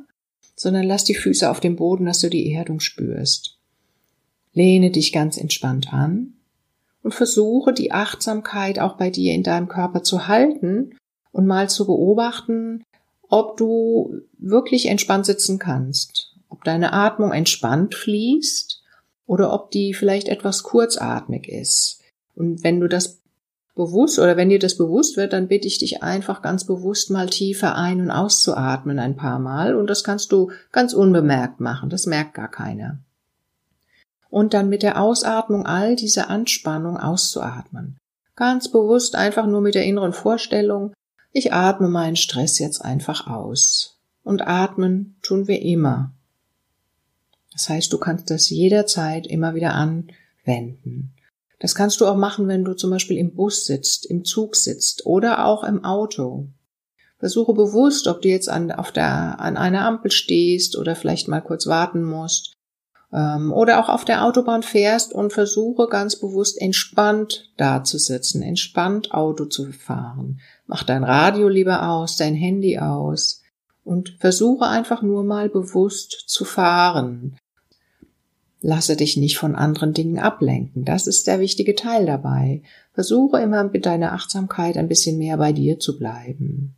sondern 0.56 0.84
lass 0.84 1.04
die 1.04 1.14
Füße 1.14 1.50
auf 1.50 1.60
dem 1.60 1.76
Boden, 1.76 2.06
dass 2.06 2.20
du 2.20 2.30
die 2.30 2.50
Erdung 2.50 2.80
spürst. 2.80 3.58
Lehne 4.54 4.90
dich 4.90 5.12
ganz 5.12 5.36
entspannt 5.36 5.92
an 5.92 6.32
und 7.02 7.12
versuche 7.12 7.74
die 7.74 7.92
Achtsamkeit 7.92 8.78
auch 8.78 8.96
bei 8.96 9.10
dir 9.10 9.34
in 9.34 9.42
deinem 9.42 9.68
Körper 9.68 10.02
zu 10.02 10.26
halten 10.26 10.96
und 11.32 11.46
mal 11.46 11.68
zu 11.68 11.84
beobachten, 11.84 12.82
ob 13.28 13.58
du 13.58 14.22
wirklich 14.38 14.86
entspannt 14.86 15.26
sitzen 15.26 15.58
kannst, 15.58 16.34
ob 16.48 16.64
deine 16.64 16.94
Atmung 16.94 17.30
entspannt 17.32 17.94
fließt 17.94 18.82
oder 19.26 19.52
ob 19.52 19.70
die 19.70 19.92
vielleicht 19.92 20.28
etwas 20.28 20.62
kurzatmig 20.62 21.46
ist. 21.46 22.00
Und 22.34 22.64
wenn 22.64 22.80
du 22.80 22.88
das 22.88 23.20
bewusst 23.74 24.18
oder 24.18 24.36
wenn 24.36 24.48
dir 24.48 24.58
das 24.58 24.76
bewusst 24.76 25.16
wird, 25.16 25.32
dann 25.32 25.48
bitte 25.48 25.66
ich 25.66 25.78
dich 25.78 26.02
einfach 26.02 26.42
ganz 26.42 26.64
bewusst 26.64 27.10
mal 27.10 27.28
tiefer 27.28 27.74
ein- 27.74 28.00
und 28.00 28.10
auszuatmen 28.10 28.98
ein 28.98 29.16
paar 29.16 29.38
Mal 29.38 29.74
und 29.74 29.88
das 29.88 30.04
kannst 30.04 30.32
du 30.32 30.50
ganz 30.72 30.92
unbemerkt 30.92 31.60
machen, 31.60 31.90
das 31.90 32.06
merkt 32.06 32.34
gar 32.34 32.50
keiner. 32.50 32.98
Und 34.30 34.54
dann 34.54 34.68
mit 34.68 34.82
der 34.82 35.00
Ausatmung 35.00 35.66
all 35.66 35.96
diese 35.96 36.28
Anspannung 36.28 36.96
auszuatmen. 36.96 37.96
Ganz 38.36 38.68
bewusst 38.68 39.14
einfach 39.14 39.46
nur 39.46 39.60
mit 39.60 39.74
der 39.74 39.84
inneren 39.84 40.12
Vorstellung, 40.12 40.92
ich 41.32 41.52
atme 41.52 41.88
meinen 41.88 42.16
Stress 42.16 42.58
jetzt 42.58 42.84
einfach 42.84 43.26
aus. 43.26 44.00
Und 44.22 44.46
atmen 44.46 45.16
tun 45.22 45.48
wir 45.48 45.60
immer. 45.60 46.12
Das 47.52 47.68
heißt, 47.68 47.92
du 47.92 47.98
kannst 47.98 48.30
das 48.30 48.50
jederzeit 48.50 49.26
immer 49.26 49.54
wieder 49.54 49.74
anwenden. 49.74 51.13
Das 51.64 51.74
kannst 51.74 52.02
du 52.02 52.06
auch 52.06 52.16
machen, 52.16 52.46
wenn 52.46 52.62
du 52.62 52.74
zum 52.74 52.90
Beispiel 52.90 53.16
im 53.16 53.34
Bus 53.34 53.64
sitzt, 53.64 54.04
im 54.04 54.26
Zug 54.26 54.54
sitzt 54.54 55.06
oder 55.06 55.46
auch 55.46 55.64
im 55.64 55.82
Auto. 55.82 56.48
Versuche 57.18 57.54
bewusst, 57.54 58.06
ob 58.06 58.20
du 58.20 58.28
jetzt 58.28 58.50
an, 58.50 58.70
auf 58.70 58.92
der, 58.92 59.40
an 59.40 59.56
einer 59.56 59.86
Ampel 59.86 60.10
stehst 60.10 60.76
oder 60.76 60.94
vielleicht 60.94 61.26
mal 61.26 61.40
kurz 61.40 61.66
warten 61.66 62.02
musst 62.02 62.52
ähm, 63.14 63.50
oder 63.50 63.80
auch 63.82 63.88
auf 63.88 64.04
der 64.04 64.26
Autobahn 64.26 64.62
fährst 64.62 65.14
und 65.14 65.32
versuche 65.32 65.88
ganz 65.88 66.16
bewusst 66.16 66.60
entspannt 66.60 67.50
dazusitzen, 67.56 68.42
entspannt 68.42 69.14
Auto 69.14 69.46
zu 69.46 69.72
fahren. 69.72 70.40
Mach 70.66 70.82
dein 70.82 71.02
Radio 71.02 71.48
lieber 71.48 71.88
aus, 71.88 72.18
dein 72.18 72.34
Handy 72.34 72.78
aus 72.78 73.40
und 73.84 74.18
versuche 74.20 74.66
einfach 74.66 75.00
nur 75.00 75.24
mal 75.24 75.48
bewusst 75.48 76.24
zu 76.26 76.44
fahren. 76.44 77.38
Lasse 78.66 78.96
dich 78.96 79.18
nicht 79.18 79.36
von 79.36 79.56
anderen 79.56 79.92
Dingen 79.92 80.18
ablenken. 80.18 80.86
Das 80.86 81.06
ist 81.06 81.26
der 81.26 81.38
wichtige 81.38 81.74
Teil 81.74 82.06
dabei. 82.06 82.62
Versuche 82.94 83.38
immer 83.42 83.62
mit 83.64 83.84
deiner 83.84 84.14
Achtsamkeit 84.14 84.78
ein 84.78 84.88
bisschen 84.88 85.18
mehr 85.18 85.36
bei 85.36 85.52
dir 85.52 85.78
zu 85.78 85.98
bleiben. 85.98 86.74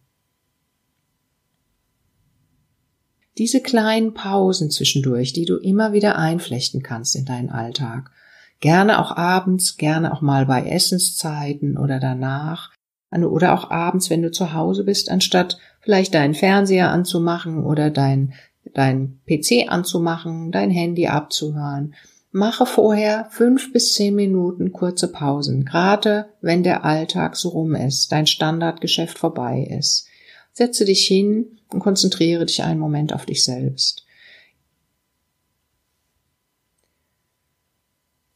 Diese 3.39 3.61
kleinen 3.61 4.15
Pausen 4.15 4.69
zwischendurch, 4.73 5.33
die 5.33 5.45
du 5.45 5.59
immer 5.59 5.93
wieder 5.93 6.19
einflechten 6.19 6.83
kannst 6.83 7.15
in 7.15 7.25
deinen 7.25 7.51
Alltag. 7.51 8.11
Gerne 8.59 8.99
auch 8.99 9.17
abends, 9.17 9.77
gerne 9.77 10.13
auch 10.13 10.23
mal 10.23 10.45
bei 10.45 10.67
Essenszeiten 10.67 11.79
oder 11.79 12.01
danach. 12.01 12.73
Oder 13.13 13.55
auch 13.55 13.71
abends, 13.71 14.11
wenn 14.11 14.23
du 14.23 14.33
zu 14.33 14.53
Hause 14.53 14.83
bist, 14.83 15.09
anstatt 15.09 15.57
vielleicht 15.79 16.15
deinen 16.15 16.35
Fernseher 16.35 16.91
anzumachen 16.91 17.65
oder 17.65 17.91
dein, 17.91 18.35
dein 18.75 19.21
PC 19.27 19.69
anzumachen, 19.69 20.53
dein 20.53 20.71
Handy 20.71 21.07
abzuhören. 21.07 21.95
Mache 22.31 22.67
vorher 22.67 23.29
fünf 23.31 23.73
bis 23.73 23.95
zehn 23.95 24.15
Minuten 24.15 24.73
kurze 24.73 25.11
Pausen, 25.11 25.65
gerade 25.65 26.29
wenn 26.41 26.63
der 26.63 26.85
Alltag 26.85 27.37
so 27.37 27.49
rum 27.51 27.75
ist, 27.75 28.13
dein 28.13 28.27
Standardgeschäft 28.27 29.19
vorbei 29.19 29.67
ist. 29.79 30.07
Setze 30.53 30.85
dich 30.85 31.07
hin 31.07 31.59
und 31.69 31.81
konzentriere 31.81 32.47
dich 32.47 32.63
einen 32.63 32.81
Moment 32.81 33.13
auf 33.13 33.27
dich 33.27 33.45
selbst. 33.45 34.07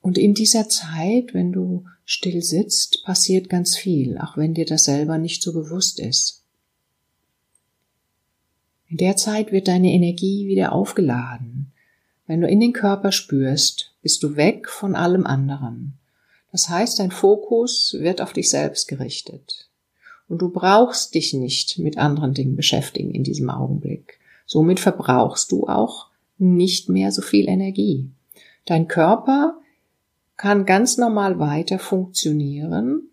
Und 0.01 0.16
in 0.19 0.35
dieser 0.35 0.69
Zeit, 0.69 1.35
wenn 1.35 1.53
du 1.53 1.85
still 2.05 2.43
sitzt, 2.43 3.05
passiert 3.05 3.49
ganz 3.49 3.77
viel, 3.77 4.19
auch 4.19 4.37
wenn 4.37 4.55
dir 4.55 4.64
das 4.64 4.85
selber 4.85 5.19
nicht 5.19 5.43
so 5.43 5.53
bewusst 5.53 6.01
ist. 6.01 6.39
In 8.90 8.96
der 8.96 9.16
Zeit 9.16 9.53
wird 9.53 9.68
deine 9.68 9.92
Energie 9.92 10.48
wieder 10.48 10.72
aufgeladen. 10.72 11.70
Wenn 12.26 12.40
du 12.40 12.48
in 12.48 12.59
den 12.59 12.72
Körper 12.72 13.12
spürst, 13.12 13.92
bist 14.03 14.20
du 14.24 14.35
weg 14.35 14.68
von 14.68 14.96
allem 14.96 15.26
anderen. 15.26 15.94
Das 16.50 16.68
heißt, 16.68 16.98
dein 16.98 17.12
Fokus 17.12 17.96
wird 18.00 18.20
auf 18.20 18.33
dich 18.33 18.50
selbst 18.50 18.88
gerichtet. 18.88 19.68
Und 20.29 20.42
du 20.42 20.48
brauchst 20.48 21.14
dich 21.14 21.33
nicht 21.35 21.79
mit 21.79 21.98
anderen 21.98 22.35
Dingen 22.35 22.57
beschäftigen 22.57 23.12
in 23.12 23.22
diesem 23.22 23.48
Augenblick. 23.48 24.18
Somit 24.44 24.81
verbrauchst 24.81 25.53
du 25.53 25.68
auch 25.68 26.09
nicht 26.38 26.88
mehr 26.88 27.12
so 27.12 27.22
viel 27.22 27.48
Energie. 27.48 28.11
Dein 28.64 28.88
Körper 28.88 29.55
kann 30.37 30.66
ganz 30.66 30.96
normal 30.96 31.38
weiter 31.38 31.79
funktionieren 31.79 33.10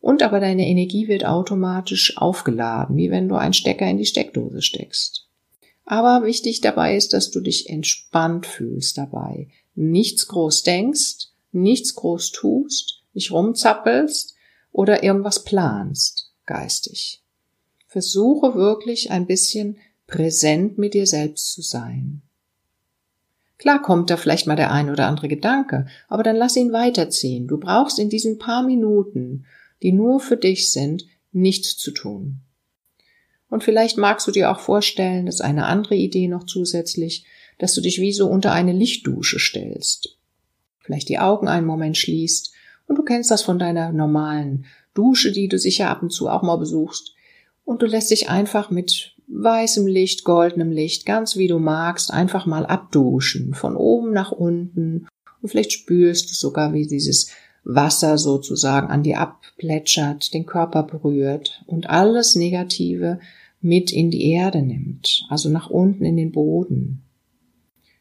und 0.00 0.22
aber 0.22 0.40
deine 0.40 0.66
Energie 0.66 1.08
wird 1.08 1.24
automatisch 1.24 2.16
aufgeladen, 2.16 2.96
wie 2.96 3.10
wenn 3.10 3.28
du 3.28 3.36
einen 3.36 3.52
Stecker 3.52 3.88
in 3.88 3.98
die 3.98 4.06
Steckdose 4.06 4.62
steckst. 4.62 5.28
Aber 5.84 6.24
wichtig 6.24 6.60
dabei 6.60 6.96
ist, 6.96 7.12
dass 7.12 7.30
du 7.30 7.40
dich 7.40 7.68
entspannt 7.68 8.46
fühlst 8.46 8.96
dabei. 8.96 9.48
Nichts 9.74 10.28
groß 10.28 10.62
denkst, 10.62 11.28
nichts 11.52 11.94
groß 11.94 12.32
tust, 12.32 13.02
nicht 13.12 13.30
rumzappelst 13.30 14.34
oder 14.72 15.02
irgendwas 15.02 15.44
planst 15.44 16.30
geistig. 16.50 17.22
Versuche 17.86 18.56
wirklich 18.56 19.10
ein 19.12 19.26
bisschen 19.26 19.78
präsent 20.06 20.78
mit 20.78 20.94
dir 20.94 21.06
selbst 21.06 21.52
zu 21.52 21.62
sein. 21.62 22.22
Klar 23.56 23.80
kommt 23.80 24.10
da 24.10 24.16
vielleicht 24.16 24.46
mal 24.46 24.56
der 24.56 24.72
ein 24.72 24.90
oder 24.90 25.06
andere 25.06 25.28
Gedanke, 25.28 25.86
aber 26.08 26.22
dann 26.22 26.34
lass 26.34 26.56
ihn 26.56 26.72
weiterziehen. 26.72 27.46
Du 27.46 27.58
brauchst 27.58 27.98
in 27.98 28.08
diesen 28.08 28.38
paar 28.38 28.64
Minuten, 28.64 29.44
die 29.82 29.92
nur 29.92 30.20
für 30.20 30.36
dich 30.36 30.70
sind, 30.72 31.06
nichts 31.32 31.76
zu 31.76 31.90
tun. 31.90 32.40
Und 33.48 33.64
vielleicht 33.64 33.98
magst 33.98 34.26
du 34.26 34.30
dir 34.30 34.50
auch 34.50 34.60
vorstellen, 34.60 35.26
dass 35.26 35.40
eine 35.40 35.66
andere 35.66 35.96
Idee 35.96 36.28
noch 36.28 36.44
zusätzlich, 36.44 37.24
dass 37.58 37.74
du 37.74 37.80
dich 37.80 38.00
wie 38.00 38.12
so 38.12 38.28
unter 38.28 38.52
eine 38.52 38.72
Lichtdusche 38.72 39.38
stellst. 39.38 40.18
Vielleicht 40.78 41.08
die 41.08 41.18
Augen 41.18 41.48
einen 41.48 41.66
Moment 41.66 41.96
schließt 41.96 42.52
und 42.86 42.96
du 42.96 43.02
kennst 43.02 43.30
das 43.30 43.42
von 43.42 43.58
deiner 43.58 43.92
normalen 43.92 44.66
Dusche, 44.94 45.32
die 45.32 45.48
du 45.48 45.58
sicher 45.58 45.88
ab 45.88 46.02
und 46.02 46.10
zu 46.10 46.28
auch 46.28 46.42
mal 46.42 46.56
besuchst. 46.56 47.14
Und 47.64 47.82
du 47.82 47.86
lässt 47.86 48.10
dich 48.10 48.28
einfach 48.28 48.70
mit 48.70 49.14
weißem 49.28 49.86
Licht, 49.86 50.24
goldenem 50.24 50.72
Licht, 50.72 51.06
ganz 51.06 51.36
wie 51.36 51.46
du 51.46 51.58
magst, 51.58 52.12
einfach 52.12 52.46
mal 52.46 52.66
abduschen, 52.66 53.54
von 53.54 53.76
oben 53.76 54.12
nach 54.12 54.32
unten. 54.32 55.06
Und 55.40 55.48
vielleicht 55.48 55.72
spürst 55.72 56.30
du 56.30 56.34
sogar, 56.34 56.72
wie 56.72 56.86
dieses 56.86 57.30
Wasser 57.64 58.18
sozusagen 58.18 58.88
an 58.88 59.02
dir 59.02 59.20
abplätschert, 59.20 60.32
den 60.32 60.46
Körper 60.46 60.82
berührt 60.82 61.62
und 61.66 61.90
alles 61.90 62.34
Negative 62.34 63.20
mit 63.60 63.92
in 63.92 64.10
die 64.10 64.30
Erde 64.30 64.62
nimmt, 64.62 65.26
also 65.28 65.50
nach 65.50 65.68
unten 65.68 66.04
in 66.04 66.16
den 66.16 66.32
Boden. 66.32 67.02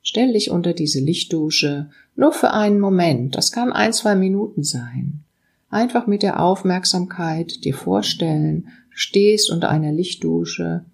Stell 0.02 0.34
dich 0.34 0.50
unter 0.50 0.74
diese 0.74 1.02
Lichtdusche 1.02 1.89
nur 2.15 2.32
für 2.32 2.52
einen 2.52 2.80
Moment, 2.80 3.36
das 3.36 3.52
kann 3.52 3.72
ein, 3.72 3.93
zwei 3.93 4.15
Minuten 4.15 4.63
sein. 4.63 5.24
Einfach 5.69 6.08
mit 6.08 6.24
der 6.24 6.41
Aufmerksamkeit 6.41 7.63
dir 7.63 7.76
vorstellen, 7.76 8.69
stehst 8.89 9.52
unter 9.52 9.69
einer 9.69 9.91
Lichtdusche, 9.91 10.86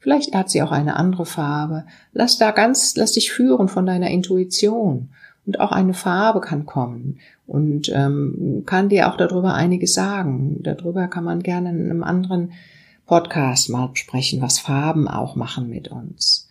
vielleicht 0.00 0.34
hat 0.34 0.50
sie 0.50 0.62
auch 0.62 0.72
eine 0.72 0.96
andere 0.96 1.24
Farbe, 1.24 1.86
lass 2.12 2.36
da 2.36 2.50
ganz, 2.50 2.94
lass 2.96 3.12
dich 3.12 3.32
führen 3.32 3.68
von 3.68 3.86
deiner 3.86 4.10
Intuition 4.10 5.08
und 5.48 5.58
auch 5.58 5.72
eine 5.72 5.94
Farbe 5.94 6.40
kann 6.40 6.64
kommen 6.64 7.18
und 7.48 7.90
ähm, 7.92 8.62
kann 8.64 8.88
dir 8.88 9.10
auch 9.10 9.16
darüber 9.16 9.54
einiges 9.54 9.94
sagen. 9.94 10.62
Darüber 10.62 11.08
kann 11.08 11.24
man 11.24 11.42
gerne 11.42 11.70
in 11.70 11.90
einem 11.90 12.04
anderen 12.04 12.52
Podcast 13.06 13.68
mal 13.68 13.90
sprechen, 13.94 14.40
was 14.40 14.60
Farben 14.60 15.08
auch 15.08 15.34
machen 15.34 15.68
mit 15.68 15.88
uns. 15.88 16.48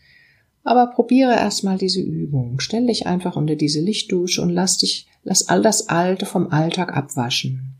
Aber 0.66 0.88
probiere 0.88 1.32
erstmal 1.32 1.78
diese 1.78 2.02
Übung. 2.02 2.60
Stell 2.60 2.88
dich 2.88 3.08
einfach 3.08 3.38
unter 3.38 3.56
diese 3.56 3.80
Lichtdusche 3.80 4.42
und 4.42 4.50
lass 4.50 4.80
dich 4.80 5.08
Lass 5.30 5.50
all 5.50 5.62
das 5.62 5.90
Alte 5.90 6.26
vom 6.26 6.52
Alltag 6.52 6.96
abwaschen 6.96 7.74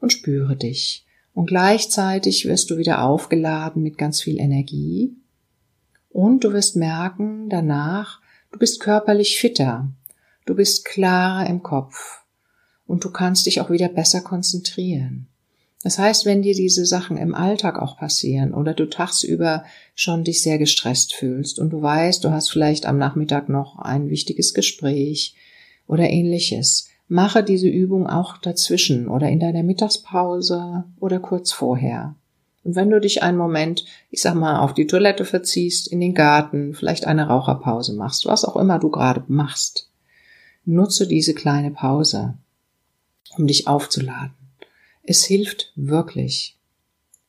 und 0.00 0.12
spüre 0.12 0.56
dich. 0.56 1.06
Und 1.32 1.46
gleichzeitig 1.46 2.44
wirst 2.48 2.70
du 2.70 2.76
wieder 2.76 3.04
aufgeladen 3.04 3.84
mit 3.84 3.98
ganz 3.98 4.20
viel 4.20 4.40
Energie. 4.40 5.14
Und 6.08 6.42
du 6.42 6.52
wirst 6.52 6.74
merken 6.74 7.48
danach, 7.48 8.20
du 8.50 8.58
bist 8.58 8.80
körperlich 8.80 9.38
fitter, 9.38 9.92
du 10.46 10.54
bist 10.54 10.84
klarer 10.84 11.46
im 11.48 11.62
Kopf 11.62 12.22
und 12.86 13.04
du 13.04 13.10
kannst 13.10 13.46
dich 13.46 13.60
auch 13.60 13.70
wieder 13.70 13.88
besser 13.88 14.20
konzentrieren. 14.20 15.28
Das 15.82 15.98
heißt, 15.98 16.26
wenn 16.26 16.42
dir 16.42 16.54
diese 16.54 16.86
Sachen 16.86 17.16
im 17.16 17.34
Alltag 17.34 17.80
auch 17.80 17.96
passieren 17.96 18.54
oder 18.54 18.72
du 18.72 18.88
tagsüber 18.88 19.64
schon 19.94 20.22
dich 20.22 20.42
sehr 20.42 20.58
gestresst 20.58 21.14
fühlst 21.14 21.58
und 21.58 21.70
du 21.70 21.82
weißt, 21.82 22.22
du 22.22 22.30
hast 22.30 22.50
vielleicht 22.50 22.86
am 22.86 22.98
Nachmittag 22.98 23.48
noch 23.48 23.78
ein 23.78 24.08
wichtiges 24.08 24.54
Gespräch 24.54 25.34
oder 25.88 26.08
ähnliches. 26.08 26.88
Mache 27.08 27.42
diese 27.42 27.68
Übung 27.68 28.06
auch 28.06 28.38
dazwischen 28.38 29.08
oder 29.08 29.28
in 29.28 29.40
deiner 29.40 29.64
Mittagspause 29.64 30.84
oder 31.00 31.18
kurz 31.18 31.52
vorher. 31.52 32.14
Und 32.64 32.76
wenn 32.76 32.90
du 32.90 33.00
dich 33.00 33.24
einen 33.24 33.36
Moment, 33.36 33.84
ich 34.10 34.22
sag 34.22 34.34
mal, 34.34 34.60
auf 34.60 34.72
die 34.72 34.86
Toilette 34.86 35.24
verziehst, 35.24 35.88
in 35.88 36.00
den 36.00 36.14
Garten, 36.14 36.74
vielleicht 36.74 37.08
eine 37.08 37.26
Raucherpause 37.26 37.94
machst, 37.94 38.24
was 38.26 38.44
auch 38.44 38.56
immer 38.56 38.78
du 38.78 38.88
gerade 38.88 39.24
machst, 39.26 39.90
nutze 40.64 41.06
diese 41.06 41.34
kleine 41.34 41.70
Pause, 41.70 42.34
um 43.36 43.46
dich 43.46 43.66
aufzuladen. 43.66 44.34
Es 45.02 45.24
hilft 45.24 45.72
wirklich. 45.74 46.58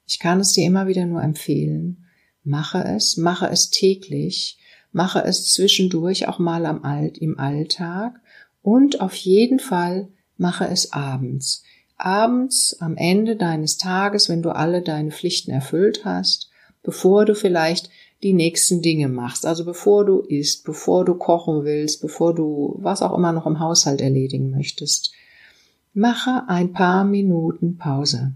Ich 0.06 0.20
kann 0.20 0.40
es 0.40 0.54
dir 0.54 0.66
immer 0.66 0.88
wieder 0.88 1.06
nur 1.06 1.24
empfehlen. 1.24 2.06
Mache 2.44 2.84
es, 2.84 3.18
mache 3.18 3.48
es 3.48 3.70
täglich, 3.70 4.58
mache 4.92 5.24
es 5.24 5.52
zwischendurch 5.52 6.28
auch 6.28 6.40
mal 6.40 6.66
am 6.66 6.84
Alt, 6.84 7.18
im 7.18 7.40
Alltag 7.40 8.20
und 8.62 9.02
auf 9.02 9.16
jeden 9.16 9.60
Fall 9.60 10.10
mache 10.38 10.68
es 10.68 10.92
abends. 10.94 11.64
Abends 11.98 12.78
am 12.80 12.98
Ende 12.98 13.36
deines 13.36 13.78
Tages, 13.78 14.30
wenn 14.30 14.42
du 14.42 14.50
alle 14.50 14.82
deine 14.82 15.12
Pflichten 15.12 15.52
erfüllt 15.52 16.06
hast, 16.06 16.50
bevor 16.84 17.26
du 17.26 17.34
vielleicht 17.34 17.90
die 18.24 18.34
nächsten 18.34 18.82
Dinge 18.82 19.10
machst. 19.10 19.46
Also 19.46 19.66
bevor 19.66 20.06
du 20.06 20.20
isst, 20.20 20.64
bevor 20.64 21.06
du 21.06 21.16
kochen 21.16 21.64
willst, 21.64 22.02
bevor 22.02 22.34
du 22.34 22.78
was 22.80 23.02
auch 23.02 23.16
immer 23.16 23.32
noch 23.32 23.46
im 23.46 23.60
Haushalt 23.60 24.02
erledigen 24.02 24.52
möchtest. 24.52 25.14
Mache 25.94 26.44
ein 26.48 26.74
paar 26.74 27.04
Minuten 27.04 27.78
Pause. 27.78 28.34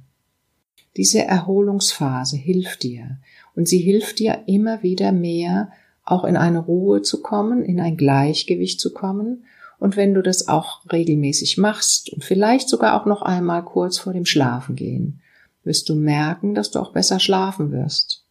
Diese 0.95 1.23
Erholungsphase 1.23 2.37
hilft 2.37 2.83
dir 2.83 3.17
und 3.55 3.67
sie 3.67 3.79
hilft 3.79 4.19
dir 4.19 4.43
immer 4.47 4.83
wieder 4.83 5.11
mehr, 5.11 5.71
auch 6.03 6.23
in 6.23 6.37
eine 6.37 6.59
Ruhe 6.59 7.01
zu 7.01 7.21
kommen, 7.21 7.63
in 7.63 7.79
ein 7.79 7.97
Gleichgewicht 7.97 8.79
zu 8.79 8.93
kommen 8.93 9.43
und 9.79 9.95
wenn 9.95 10.13
du 10.13 10.21
das 10.21 10.47
auch 10.47 10.81
regelmäßig 10.91 11.57
machst 11.57 12.11
und 12.11 12.23
vielleicht 12.23 12.67
sogar 12.69 12.99
auch 12.99 13.05
noch 13.05 13.21
einmal 13.21 13.63
kurz 13.63 13.97
vor 13.97 14.13
dem 14.13 14.25
Schlafengehen, 14.25 15.21
wirst 15.63 15.89
du 15.89 15.95
merken, 15.95 16.55
dass 16.55 16.71
du 16.71 16.79
auch 16.79 16.93
besser 16.93 17.19
schlafen 17.19 17.71
wirst. 17.71 18.23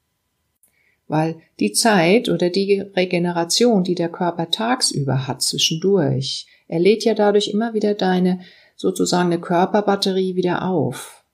Weil 1.08 1.36
die 1.60 1.72
Zeit 1.72 2.28
oder 2.28 2.50
die 2.50 2.80
Regeneration, 2.80 3.84
die 3.84 3.94
der 3.94 4.08
Körper 4.08 4.50
tagsüber 4.50 5.26
hat 5.26 5.42
zwischendurch, 5.42 6.46
er 6.68 6.80
lädt 6.80 7.04
ja 7.04 7.14
dadurch 7.14 7.48
immer 7.48 7.74
wieder 7.74 7.94
deine 7.94 8.40
sozusagen 8.76 9.32
eine 9.32 9.40
Körperbatterie 9.40 10.36
wieder 10.36 10.62
auf. 10.62 11.24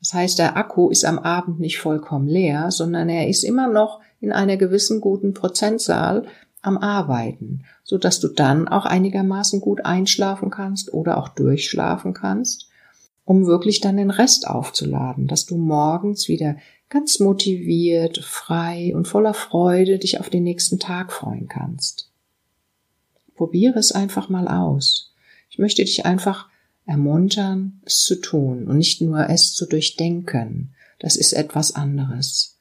Das 0.00 0.14
heißt, 0.14 0.38
der 0.38 0.56
Akku 0.56 0.90
ist 0.90 1.04
am 1.04 1.18
Abend 1.18 1.60
nicht 1.60 1.78
vollkommen 1.78 2.26
leer, 2.26 2.70
sondern 2.70 3.08
er 3.08 3.28
ist 3.28 3.44
immer 3.44 3.68
noch 3.68 4.00
in 4.20 4.32
einer 4.32 4.56
gewissen 4.56 5.00
guten 5.00 5.34
Prozentzahl 5.34 6.26
am 6.62 6.78
Arbeiten, 6.78 7.64
so 7.84 7.98
dass 7.98 8.20
du 8.20 8.28
dann 8.28 8.68
auch 8.68 8.84
einigermaßen 8.84 9.60
gut 9.60 9.84
einschlafen 9.84 10.50
kannst 10.50 10.92
oder 10.92 11.16
auch 11.18 11.28
durchschlafen 11.28 12.12
kannst, 12.14 12.68
um 13.24 13.46
wirklich 13.46 13.80
dann 13.80 13.96
den 13.96 14.10
Rest 14.10 14.46
aufzuladen, 14.46 15.26
dass 15.26 15.46
du 15.46 15.56
morgens 15.56 16.28
wieder 16.28 16.56
ganz 16.90 17.20
motiviert, 17.20 18.18
frei 18.18 18.92
und 18.94 19.08
voller 19.08 19.32
Freude 19.32 19.98
dich 19.98 20.20
auf 20.20 20.28
den 20.28 20.42
nächsten 20.42 20.78
Tag 20.78 21.12
freuen 21.12 21.48
kannst. 21.48 22.10
Probiere 23.36 23.78
es 23.78 23.92
einfach 23.92 24.28
mal 24.28 24.48
aus. 24.48 25.14
Ich 25.48 25.58
möchte 25.58 25.82
dich 25.82 26.04
einfach 26.04 26.48
ermuntern, 26.84 27.80
es 27.84 28.00
zu 28.00 28.16
tun 28.16 28.66
und 28.66 28.76
nicht 28.76 29.00
nur 29.00 29.30
es 29.30 29.54
zu 29.54 29.66
durchdenken. 29.66 30.74
Das 30.98 31.16
ist 31.16 31.32
etwas 31.32 31.74
anderes. 31.74 32.58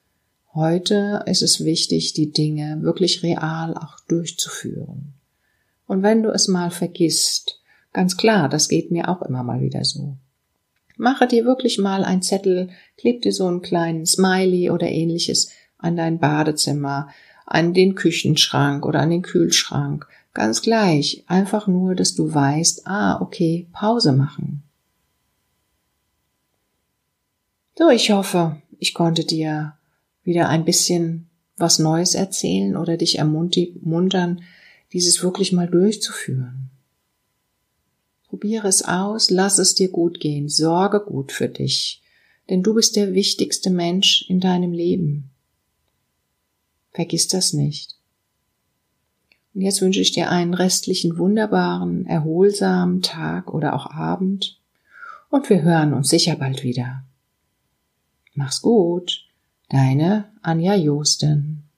Heute 0.53 1.23
ist 1.25 1.41
es 1.41 1.65
wichtig, 1.65 2.13
die 2.13 2.31
Dinge 2.31 2.81
wirklich 2.81 3.23
real 3.23 3.75
auch 3.75 3.99
durchzuführen. 4.07 5.13
Und 5.87 6.03
wenn 6.03 6.23
du 6.23 6.29
es 6.29 6.47
mal 6.47 6.69
vergisst, 6.69 7.61
ganz 7.93 8.15
klar, 8.15 8.47
das 8.47 8.69
geht 8.69 8.91
mir 8.91 9.09
auch 9.09 9.23
immer 9.23 9.43
mal 9.43 9.61
wieder 9.61 9.83
so. 9.83 10.17
Mache 10.99 11.27
dir 11.27 11.45
wirklich 11.45 11.77
mal 11.77 12.03
ein 12.03 12.21
Zettel, 12.21 12.71
kleb 12.97 13.21
dir 13.21 13.31
so 13.31 13.47
einen 13.47 13.61
kleinen 13.61 14.05
Smiley 14.05 14.69
oder 14.69 14.89
ähnliches 14.89 15.49
an 15.77 15.95
dein 15.95 16.19
Badezimmer, 16.19 17.07
an 17.45 17.73
den 17.73 17.95
Küchenschrank 17.95 18.85
oder 18.85 18.99
an 18.99 19.09
den 19.09 19.21
Kühlschrank. 19.21 20.05
Ganz 20.33 20.61
gleich, 20.61 21.23
einfach 21.27 21.67
nur, 21.67 21.95
dass 21.95 22.15
du 22.15 22.33
weißt, 22.33 22.85
ah, 22.85 23.21
okay, 23.21 23.69
Pause 23.71 24.11
machen. 24.11 24.63
So, 27.77 27.89
ich 27.89 28.11
hoffe, 28.11 28.61
ich 28.77 28.93
konnte 28.93 29.23
dir 29.23 29.77
wieder 30.23 30.49
ein 30.49 30.65
bisschen 30.65 31.29
was 31.55 31.79
Neues 31.79 32.13
erzählen 32.13 32.75
oder 32.75 32.97
dich 32.97 33.19
ermuntern, 33.19 34.41
dieses 34.91 35.23
wirklich 35.23 35.53
mal 35.53 35.67
durchzuführen. 35.67 36.71
Probiere 38.29 38.67
es 38.67 38.83
aus, 38.83 39.31
lass 39.31 39.57
es 39.57 39.73
dir 39.73 39.89
gut 39.89 40.19
gehen, 40.19 40.49
sorge 40.49 41.03
gut 41.03 41.31
für 41.31 41.49
dich, 41.49 42.03
denn 42.49 42.61
du 42.61 42.75
bist 42.75 42.95
der 42.95 43.13
wichtigste 43.13 43.71
Mensch 43.71 44.25
in 44.29 44.39
deinem 44.39 44.71
Leben. 44.71 45.31
Vergiss 46.91 47.27
das 47.27 47.53
nicht. 47.53 47.95
Und 49.55 49.61
jetzt 49.61 49.81
wünsche 49.81 49.99
ich 49.99 50.11
dir 50.11 50.29
einen 50.29 50.53
restlichen 50.53 51.17
wunderbaren, 51.17 52.05
erholsamen 52.05 53.01
Tag 53.01 53.51
oder 53.51 53.73
auch 53.73 53.87
Abend 53.87 54.59
und 55.29 55.49
wir 55.49 55.63
hören 55.63 55.93
uns 55.93 56.09
sicher 56.09 56.35
bald 56.35 56.63
wieder. 56.63 57.03
Mach's 58.35 58.61
gut, 58.61 59.25
deine 59.69 60.31
Anja 60.43 60.75
Josten. 60.75 61.68